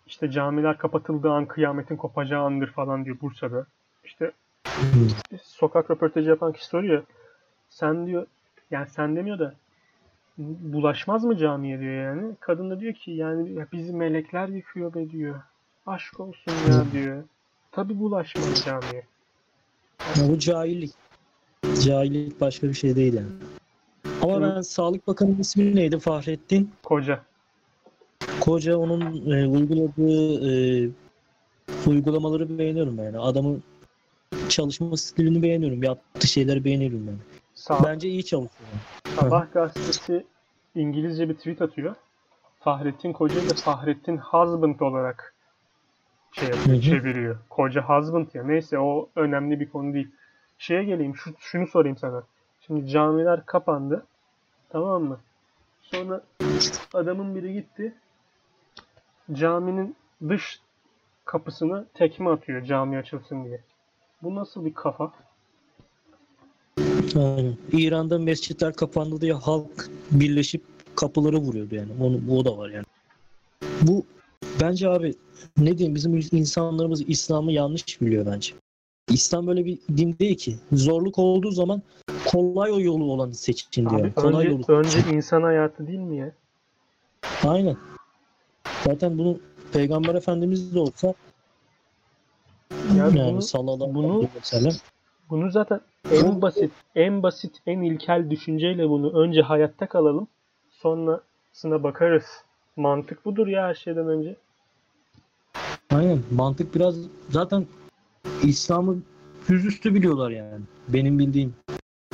[0.08, 3.66] İşte camiler kapatıldığı an kıyametin kopacağı andır falan diyor Bursa'da.
[4.04, 4.32] İşte
[5.44, 7.04] sokak röportajı yapan kişi soruyor.
[7.70, 8.28] Sen diyor
[8.72, 9.54] yani sen demiyor da
[10.38, 12.36] bulaşmaz mı camiye diyor yani.
[12.40, 15.42] Kadın da diyor ki yani ya bizi melekler yıkıyor be diyor.
[15.86, 17.24] Aşk olsun ya diyor.
[17.78, 19.04] Tabi bulaşmaz camiye.
[20.18, 20.94] Ya bu cahillik.
[21.84, 23.28] Cahillik başka bir şey değil yani.
[24.22, 26.72] Ama ben Sağlık Bakanı'nın ismi neydi Fahrettin?
[26.84, 27.22] Koca.
[28.40, 30.90] Koca onun e, uyguladığı e,
[31.88, 33.20] uygulamaları beğeniyorum yani.
[33.20, 33.64] Adamın
[34.50, 35.84] çalışma stilini beğeniyorum.
[35.84, 37.20] Yaptığı şeyleri beğeniyorum yani.
[37.54, 38.70] Sağ, Bence iyi çalışıyor.
[39.20, 40.26] Sabah gazetesi
[40.76, 41.96] İngilizce bir tweet atıyor.
[42.60, 45.37] Fahrettin Koca da Fahrettin Husband olarak
[46.32, 47.38] şey yapıyor, çeviriyor.
[47.50, 48.44] Koca husband ya.
[48.44, 50.08] Neyse o önemli bir konu değil.
[50.58, 51.16] Şeye geleyim.
[51.16, 52.24] Şu, şunu sorayım sana.
[52.68, 54.06] Şimdi camiler kapandı.
[54.70, 55.20] Tamam mı?
[55.82, 56.22] Sonra
[56.94, 57.94] adamın biri gitti.
[59.34, 59.96] Caminin
[60.30, 60.60] dış
[61.26, 63.62] kapısına tekme atıyor cami açılsın diye.
[64.24, 65.12] Bu nasıl bir kafa?
[67.16, 67.58] Aynen.
[67.72, 70.64] İran'da mescitler kapandı diye halk birleşip
[70.96, 71.90] kapıları vuruyordu yani.
[72.02, 72.86] Onu, o da var yani.
[73.82, 74.06] Bu
[74.62, 75.16] bence abi
[75.58, 78.54] ne diyeyim bizim insanlarımız İslam'ı yanlış biliyor bence.
[79.10, 80.56] İslam böyle bir din değil ki.
[80.72, 81.82] Zorluk olduğu zaman
[82.26, 84.02] kolay o yolu olanı seçin diyor.
[84.02, 84.80] Abi kolay önce, yolu.
[84.80, 86.32] önce insan hayatı değil mi ya?
[87.44, 87.78] Aynen.
[88.84, 89.40] Zaten bunu
[89.74, 91.14] Peygamber Efendimiz de olsa
[92.98, 94.74] Yani yani bunu- sallallahu bunu- sellem
[95.30, 95.82] Bunu zaten
[96.12, 100.28] en basit, en basit, en ilkel düşünceyle bunu önce hayatta kalalım.
[100.72, 102.26] Sonrasına bakarız.
[102.76, 104.36] Mantık budur ya her şeyden önce.
[105.92, 106.20] Aynen.
[106.32, 106.96] Mantık biraz
[107.30, 107.66] zaten
[108.44, 108.98] İslam'ı
[109.48, 110.62] yüzüstü biliyorlar yani.
[110.88, 111.56] Benim bildiğim.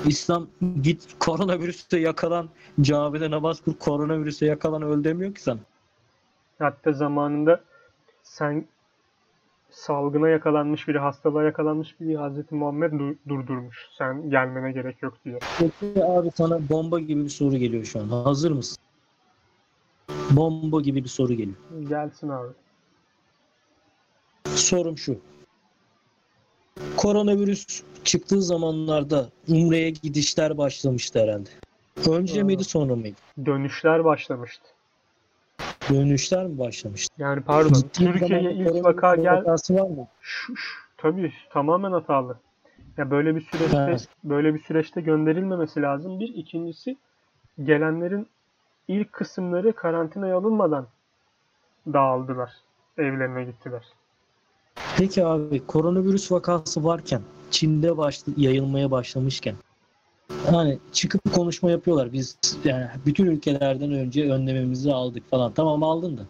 [0.05, 0.47] İslam
[0.81, 2.49] git koronavirüste yakalan
[2.81, 5.57] camide namaz kıl koronavirüse yakalan öl demiyor ki sen.
[6.59, 7.61] Hatta zamanında
[8.23, 8.65] sen
[9.69, 13.87] salgına yakalanmış biri, hastalığa yakalanmış biri Hazreti Muhammed du- durdurmuş.
[13.97, 15.39] Sen gelmene gerek yok diye.
[15.59, 18.07] Peki abi sana bomba gibi bir soru geliyor şu an.
[18.07, 18.77] Hazır mısın?
[20.31, 21.57] Bomba gibi bir soru geliyor.
[21.89, 22.47] Gelsin abi.
[24.55, 25.19] Sorum şu.
[26.97, 31.49] Koronavirüs çıktığı zamanlarda Umre'ye gidişler başlamıştı herhalde.
[32.09, 32.45] Önce Aa.
[32.45, 33.15] miydi sonra mıydı?
[33.45, 34.63] Dönüşler başlamıştı.
[35.89, 37.13] Dönüşler mi başlamıştı?
[37.17, 40.07] Yani pardon, Gittiğin Türkiye'ye ilk vaka gel var mı?
[40.21, 42.37] Şu, şu- tabii tamamen hatalı.
[42.97, 44.07] Ya böyle bir süreçte Evet.
[44.23, 46.19] böyle bir süreçte gönderilmemesi lazım.
[46.19, 46.97] Bir ikincisi
[47.63, 48.27] gelenlerin
[48.87, 50.87] ilk kısımları karantinaya alınmadan
[51.87, 52.51] dağıldılar.
[52.97, 53.83] Evlerine gittiler.
[54.97, 57.21] Peki abi koronavirüs vakası varken
[57.51, 59.55] Çin'de başlı, yayılmaya başlamışken
[60.51, 62.13] hani çıkıp konuşma yapıyorlar.
[62.13, 65.51] Biz yani bütün ülkelerden önce önlememizi aldık falan.
[65.53, 66.21] Tamam aldın da.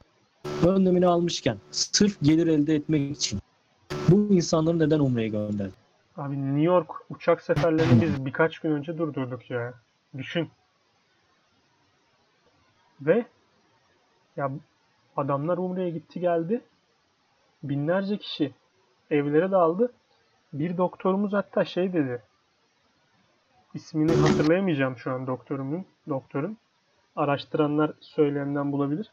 [0.68, 3.40] Önlemini almışken sırf gelir elde etmek için
[4.10, 5.74] bu insanları neden Umre'ye gönderdin?
[6.18, 9.74] Abi New York uçak seferlerini biz birkaç gün önce durdurduk ya.
[10.18, 10.50] Düşün.
[13.02, 13.26] Ve
[14.38, 14.52] ya
[15.18, 16.62] adamlar Umre'ye gitti geldi.
[17.64, 18.52] Binlerce kişi
[19.12, 19.94] evlere dağıldı.
[20.54, 22.22] Bir doktorumuz hatta şey dedi.
[23.74, 25.86] İsmini hatırlayamayacağım şu an doktorumun.
[26.10, 26.58] Doktorun.
[27.16, 29.12] Araştıranlar söylemden bulabilir.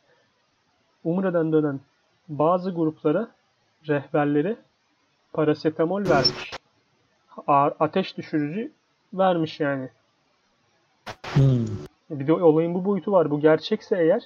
[1.04, 1.80] Umre'den dönen
[2.28, 3.28] bazı gruplara
[3.88, 4.56] rehberleri
[5.32, 6.50] parasetamol vermiş.
[7.46, 8.72] Ağır ateş düşürücü
[9.14, 9.88] vermiş yani.
[11.22, 11.66] Hmm.
[12.10, 13.30] Bir de olayın bu boyutu var.
[13.30, 14.22] Bu gerçekse eğer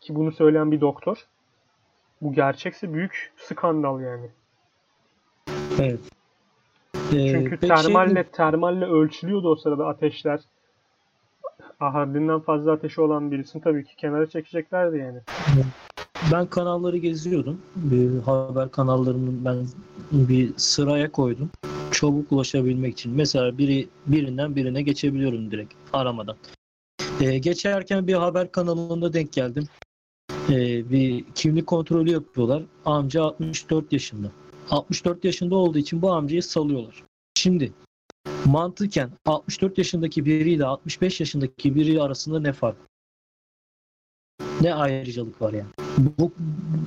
[0.00, 1.26] ki bunu söyleyen bir doktor
[2.22, 4.30] bu gerçekse büyük skandal yani.
[5.80, 6.00] Evet.
[7.12, 10.40] Ee, Çünkü peki şey- termalle termalle ölçülüyordu o sırada ateşler.
[11.80, 15.18] Ah, Haddinden fazla ateşi olan birisini tabii ki kenara çekeceklerdi yani.
[16.32, 17.60] Ben kanalları geziyordum.
[17.76, 19.56] Bir haber kanallarını ben
[20.12, 21.50] bir sıraya koydum.
[21.92, 23.12] Çabuk ulaşabilmek için.
[23.16, 26.36] Mesela biri birinden birine geçebiliyorum direkt aramadan.
[27.20, 29.64] Ee, geçerken bir haber kanalında denk geldim.
[30.50, 32.62] Ee, bir kimlik kontrolü yapıyorlar.
[32.84, 34.30] Amca 64 yaşında.
[34.70, 37.02] 64 yaşında olduğu için bu amcayı salıyorlar.
[37.34, 37.72] Şimdi
[38.44, 42.76] mantıken 64 yaşındaki biriyle 65 yaşındaki biri arasında ne fark?
[44.60, 45.70] Ne ayrıcalık var yani?
[46.18, 46.32] Bu,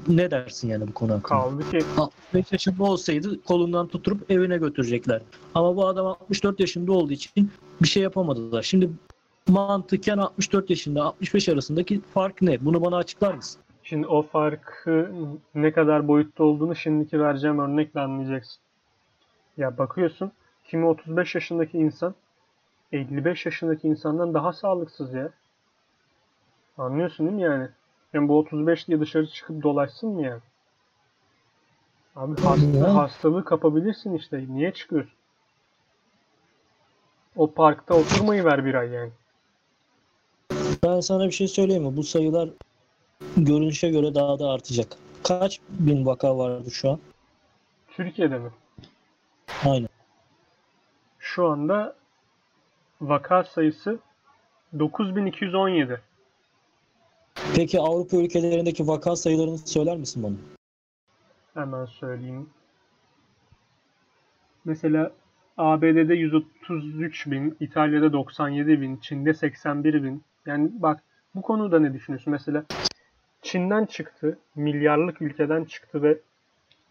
[0.07, 1.27] ne dersin yani bu konu hakkında?
[1.27, 5.21] Kaldı ki 65 yaşında olsaydı kolundan tutup evine götürecekler.
[5.55, 7.51] Ama bu adam 64 yaşında olduğu için
[7.81, 8.63] bir şey yapamadılar.
[8.63, 8.89] Şimdi
[9.47, 12.65] mantıken 64 yaşında 65 arasındaki fark ne?
[12.65, 13.61] Bunu bana açıklar mısın?
[13.91, 15.11] şimdi o farkı
[15.55, 18.61] ne kadar boyutta olduğunu şimdiki vereceğim örnekle anlayacaksın.
[19.57, 20.31] Ya bakıyorsun
[20.65, 22.15] kimi 35 yaşındaki insan
[22.91, 25.29] 55 yaşındaki insandan daha sağlıksız ya.
[26.77, 27.69] Anlıyorsun değil mi yani?
[28.13, 30.41] Yani bu 35 diye dışarı çıkıp dolaşsın mı yani?
[32.15, 34.45] Abi hasta, hastalığı kapabilirsin işte.
[34.49, 35.13] Niye çıkıyorsun?
[37.35, 39.11] O parkta oturmayı ver bir ay yani.
[40.83, 41.97] Ben sana bir şey söyleyeyim mi?
[41.97, 42.49] Bu sayılar
[43.37, 44.87] görünüşe göre daha da artacak.
[45.23, 46.99] Kaç bin vaka vardı şu an?
[47.87, 48.49] Türkiye'de mi?
[49.65, 49.89] Aynen.
[51.19, 51.95] Şu anda
[53.01, 53.99] vaka sayısı
[54.79, 56.01] 9217.
[57.55, 60.35] Peki Avrupa ülkelerindeki vaka sayılarını söyler misin bana?
[61.53, 62.49] Hemen söyleyeyim.
[64.65, 65.11] Mesela
[65.57, 70.23] ABD'de 133 bin, İtalya'da 97 bin, Çin'de 81 bin.
[70.45, 71.03] Yani bak
[71.35, 72.31] bu konuda ne düşünüyorsun?
[72.31, 72.63] Mesela
[73.41, 76.17] Çin'den çıktı, milyarlık ülkeden çıktı ve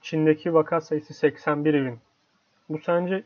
[0.02, 1.98] Çin'deki vaka sayısı 81 bin.
[2.68, 3.24] Bu sence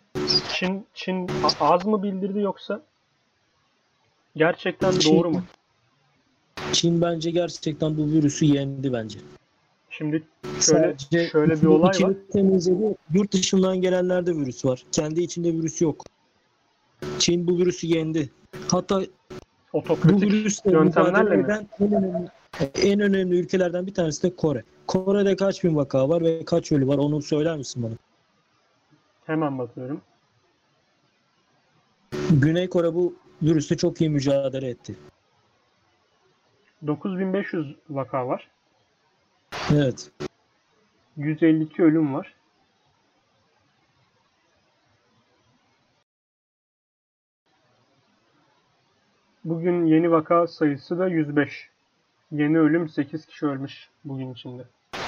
[0.49, 2.83] Çin Çin az mı bildirdi yoksa
[4.37, 5.43] gerçekten Çin- doğru mu?
[6.73, 9.19] Çin bence gerçekten bu virüsü yendi bence.
[9.91, 12.13] Şimdi şöyle Sadece şöyle bir olay var.
[12.33, 12.97] temizledi.
[13.15, 14.85] Yurt dışından gelenlerde virüs var.
[14.93, 16.05] Kendi içinde virüs yok.
[17.19, 18.31] Çin bu virüsü yendi.
[18.71, 19.03] Hatta
[19.75, 21.47] bu Otokratik virüsle yöntemlerle mi?
[21.81, 22.29] en önemli,
[22.83, 24.63] en önemli ülkelerden bir tanesi de Kore.
[24.87, 27.95] Kore'de kaç bin vaka var ve kaç ölü var onu söyler misin bana?
[29.27, 30.01] Hemen bakıyorum.
[32.31, 34.97] Güney Kore bu virüsle çok iyi mücadele etti.
[36.87, 38.49] 9500 vaka var.
[39.75, 40.11] Evet.
[41.17, 42.35] 152 ölüm var.
[49.45, 51.69] Bugün yeni vaka sayısı da 105.
[52.33, 54.63] Yeni ölüm 8 kişi ölmüş bugün içinde.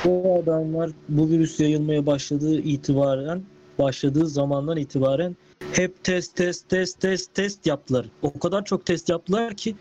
[0.04, 3.42] Bu adamlar bu virüs yayılmaya başladığı itibaren
[3.78, 5.36] başladığı zamandan itibaren
[5.72, 8.06] hep test test test test test yaptılar.
[8.22, 9.76] O kadar çok test yaptılar ki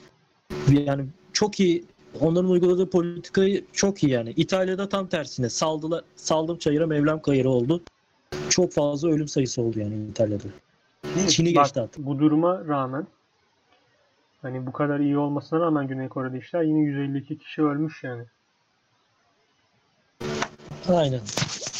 [0.69, 1.85] yani çok iyi
[2.19, 4.33] onların uyguladığı politikayı çok iyi yani.
[4.35, 7.81] İtalya'da tam tersine saldılar saldım çayıra mevlam kayırı oldu.
[8.49, 10.47] Çok fazla ölüm sayısı oldu yani İtalya'da.
[11.27, 12.05] Çin'i geçti artık.
[12.05, 13.07] bu duruma rağmen
[14.45, 18.23] hani bu kadar iyi olmasına rağmen Güney Kore'de işler yine 152 kişi ölmüş yani.
[20.89, 21.19] Aynen.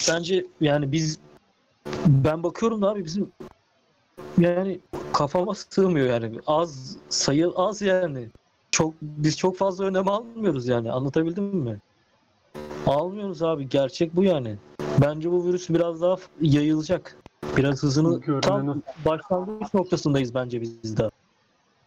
[0.09, 1.19] Bence yani biz
[2.07, 3.31] ben bakıyorum da abi bizim
[4.37, 4.79] yani
[5.13, 8.27] kafama sığmıyor yani az sayı az yani
[8.71, 11.77] çok biz çok fazla önem almıyoruz yani anlatabildim mi?
[12.85, 14.55] Almıyoruz abi gerçek bu yani.
[15.01, 17.17] Bence bu virüs biraz daha yayılacak.
[17.57, 21.09] Biraz hızını tam başlangıç noktasındayız bence biz de.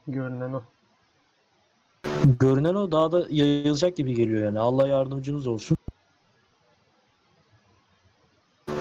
[0.09, 0.63] Görünen o.
[2.41, 4.59] Görünen o daha da yayılacak gibi geliyor yani.
[4.59, 5.77] Allah yardımcınız olsun.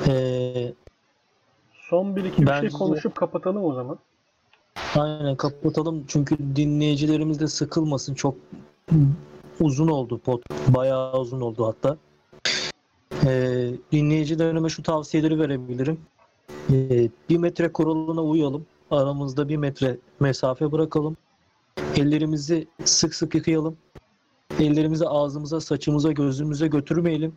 [0.07, 0.73] Ee,
[1.73, 3.99] Son bir iki bir şey Bence- konuşup kapatalım o zaman.
[4.95, 8.13] Aynen kapatalım çünkü dinleyicilerimiz de sıkılmasın.
[8.13, 8.35] Çok
[9.59, 10.41] uzun oldu pod.
[10.67, 11.97] Bayağı uzun oldu hatta.
[13.25, 15.99] Ee, dinleyicilerime şu tavsiyeleri verebilirim.
[16.71, 18.65] Ee, bir metre kuralına uyalım.
[18.91, 21.17] Aramızda bir metre mesafe bırakalım.
[21.95, 23.77] Ellerimizi sık sık yıkayalım.
[24.59, 27.33] Ellerimizi ağzımıza, saçımıza, gözümüze götürmeyelim.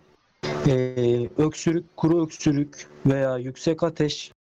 [0.66, 4.32] Ee, öksürük, kuru öksürük veya yüksek ateş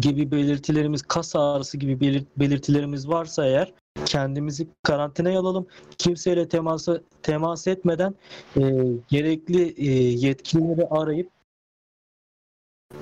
[0.00, 3.72] gibi belirtilerimiz, kas ağrısı gibi belir- belirtilerimiz varsa eğer
[4.04, 5.66] kendimizi karantinaya alalım.
[5.98, 8.14] Kimseyle temasa temas etmeden
[8.56, 8.62] e,
[9.08, 9.92] gerekli e,
[10.26, 11.30] yetkilileri arayıp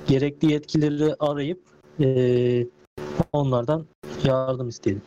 [0.07, 2.67] gerekli yetkileri arayıp e,
[3.33, 3.85] onlardan
[4.23, 5.01] yardım isteyelim.